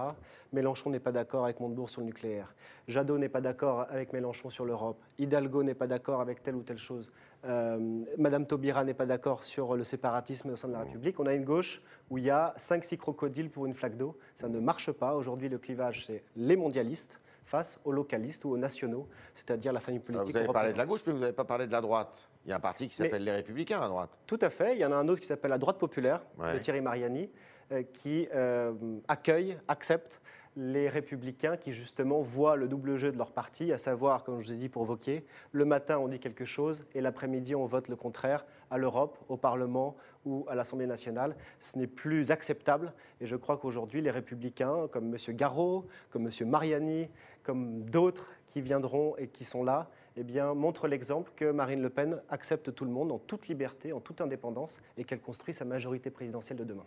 Mélenchon 0.54 0.90
n'est 0.90 1.02
pas 1.02 1.12
d'accord 1.12 1.44
avec 1.44 1.60
Montebourg 1.60 1.90
sur 1.90 2.00
le 2.00 2.08
nucléaire. 2.08 2.56
Jadot 2.88 3.18
n'est 3.18 3.28
pas 3.28 3.42
d'accord 3.42 3.86
avec 3.90 4.14
Mélenchon 4.14 4.50
sur 4.50 4.64
l'Europe. 4.64 4.98
Hidalgo 5.20 5.64
n'est 5.64 5.74
pas 5.74 5.88
d'accord 5.88 6.22
avec 6.22 6.42
telle 6.42 6.56
ou 6.56 6.64
telle 6.64 6.78
chose. 6.78 7.12
Euh, 7.44 8.04
Madame 8.18 8.46
Taubira 8.46 8.86
n'est 8.86 8.94
pas 8.94 9.06
d'accord 9.06 9.44
sur 9.44 9.76
le 9.76 9.84
séparatisme 9.84 10.52
au 10.52 10.56
sein 10.56 10.70
de 10.70 10.74
la 10.74 10.80
République. 10.80 11.20
On 11.20 11.26
a 11.26 11.34
une 11.34 11.44
gauche 11.44 11.82
où 12.10 12.18
il 12.18 12.24
y 12.24 12.30
a 12.30 12.54
5-6 12.58 12.96
crocodiles 12.96 13.50
pour 13.50 13.66
une 13.66 13.74
flaque 13.74 13.98
d'eau. 13.98 14.18
Ça 14.36 14.48
ne 14.48 14.60
marche 14.62 14.92
pas. 14.94 15.16
Aujourd'hui, 15.16 15.50
le 15.50 15.58
clivage, 15.58 16.06
c'est 16.06 16.24
les 16.38 16.56
mondialistes 16.56 17.20
face 17.52 17.80
aux 17.84 17.92
localistes 17.92 18.46
ou 18.46 18.52
aux 18.52 18.58
nationaux, 18.58 19.08
c'est-à-dire 19.34 19.74
la 19.74 19.82
famille 19.82 20.02
Alors, 20.08 20.22
politique. 20.24 20.32
vous 20.36 20.38
avez 20.44 20.54
parlé 20.54 20.72
de 20.72 20.78
la 20.78 20.86
gauche, 20.86 21.02
mais 21.06 21.12
vous 21.14 21.20
n'avez 21.20 21.34
pas 21.34 21.44
parlé 21.44 21.68
de 21.68 21.72
la 21.74 21.82
droite. 21.82 22.30
Il 22.46 22.50
y 22.50 22.54
a 22.54 22.56
un 22.56 22.60
parti 22.62 22.88
qui 22.88 22.96
s'appelle 22.96 23.24
les 23.26 23.32
Républicains 23.34 23.82
à 23.82 23.88
droite. 23.90 24.10
Tout 24.26 24.40
à 24.42 24.50
fait. 24.50 24.74
Il 24.76 24.80
y 24.80 24.86
en 24.86 24.92
a 24.94 24.96
un 24.96 25.08
autre 25.10 25.20
qui 25.20 25.28
s'appelle 25.28 25.52
la 25.52 25.58
droite 25.58 25.78
populaire, 25.78 26.22
Ouais. 26.40 26.54
de 26.54 26.60
Thierry 26.60 26.80
Mariani, 26.82 27.30
euh, 27.74 27.84
qui 27.84 28.28
euh, 28.34 28.72
accueille, 29.10 29.58
accepte 29.68 30.22
les 30.56 30.90
républicains 30.90 31.56
qui 31.58 31.72
justement 31.74 32.22
voient 32.22 32.56
le 32.56 32.68
double 32.68 32.98
jeu 32.98 33.12
de 33.12 33.18
leur 33.18 33.32
parti, 33.32 33.72
à 33.72 33.78
savoir, 33.78 34.24
comme 34.24 34.40
je 34.42 34.48
vous 34.48 34.54
ai 34.54 34.56
dit 34.58 34.70
pour 34.70 34.84
Vauquier, 34.86 35.26
le 35.52 35.64
matin 35.66 35.98
on 36.00 36.08
dit 36.08 36.20
quelque 36.20 36.44
chose 36.46 36.84
et 36.94 37.00
l'après-midi 37.02 37.56
on 37.56 37.66
vote 37.66 37.88
le 37.88 37.96
contraire 37.96 38.46
à 38.72 38.78
l'Europe, 38.78 39.18
au 39.30 39.38
Parlement 39.38 39.96
ou 40.26 40.46
à 40.50 40.56
l'Assemblée 40.56 40.88
nationale. 40.88 41.36
Ce 41.60 41.78
n'est 41.78 41.88
plus 41.88 42.32
acceptable 42.32 42.94
et 43.20 43.28
je 43.28 43.36
crois 43.36 43.58
qu'aujourd'hui 43.58 44.02
les 44.02 44.12
républicains, 44.12 44.88
comme 44.92 45.14
M. 45.14 45.36
Garot, 45.36 45.86
comme 46.10 46.28
M. 46.28 46.50
Mariani, 46.50 47.10
comme 47.44 47.84
d'autres 47.84 48.32
qui 48.48 48.62
viendront 48.62 49.16
et 49.18 49.28
qui 49.28 49.46
sont 49.46 49.64
là, 49.64 49.90
eh 50.18 50.24
bien, 50.24 50.54
montrent 50.54 50.88
l'exemple 50.88 51.32
que 51.36 51.52
Marine 51.52 51.82
Le 51.82 51.90
Pen 51.90 52.22
accepte 52.30 52.74
tout 52.74 52.86
le 52.86 52.92
monde 52.92 53.12
en 53.12 53.20
toute 53.20 53.48
liberté, 53.48 53.94
en 53.94 54.00
toute 54.00 54.22
indépendance 54.22 54.80
et 54.98 55.04
qu'elle 55.04 55.22
construit 55.22 55.54
sa 55.54 55.66
majorité 55.66 56.10
présidentielle 56.10 56.58
de 56.58 56.64
demain. 56.64 56.86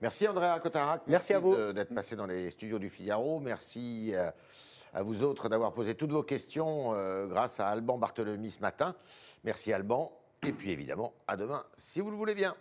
Merci 0.00 0.26
Andrea 0.26 0.58
Cotarac. 0.60 1.02
Merci 1.06 1.32
à 1.32 1.38
vous. 1.38 1.72
d'être 1.72 1.94
passé 1.94 2.16
dans 2.16 2.26
les 2.26 2.50
studios 2.50 2.78
du 2.78 2.88
Figaro. 2.88 3.38
Merci 3.38 4.12
euh, 4.14 4.30
à 4.92 5.02
vous 5.02 5.22
autres 5.22 5.48
d'avoir 5.48 5.72
posé 5.72 5.94
toutes 5.94 6.10
vos 6.10 6.22
questions 6.22 6.94
euh, 6.94 7.26
grâce 7.26 7.60
à 7.60 7.68
Alban 7.68 7.98
Barthelemy 7.98 8.50
ce 8.50 8.60
matin. 8.60 8.94
Merci 9.44 9.72
Alban. 9.72 10.12
Et 10.44 10.52
puis 10.52 10.70
évidemment, 10.72 11.14
à 11.28 11.36
demain, 11.36 11.64
si 11.76 12.00
vous 12.00 12.10
le 12.10 12.16
voulez 12.16 12.34
bien. 12.34 12.56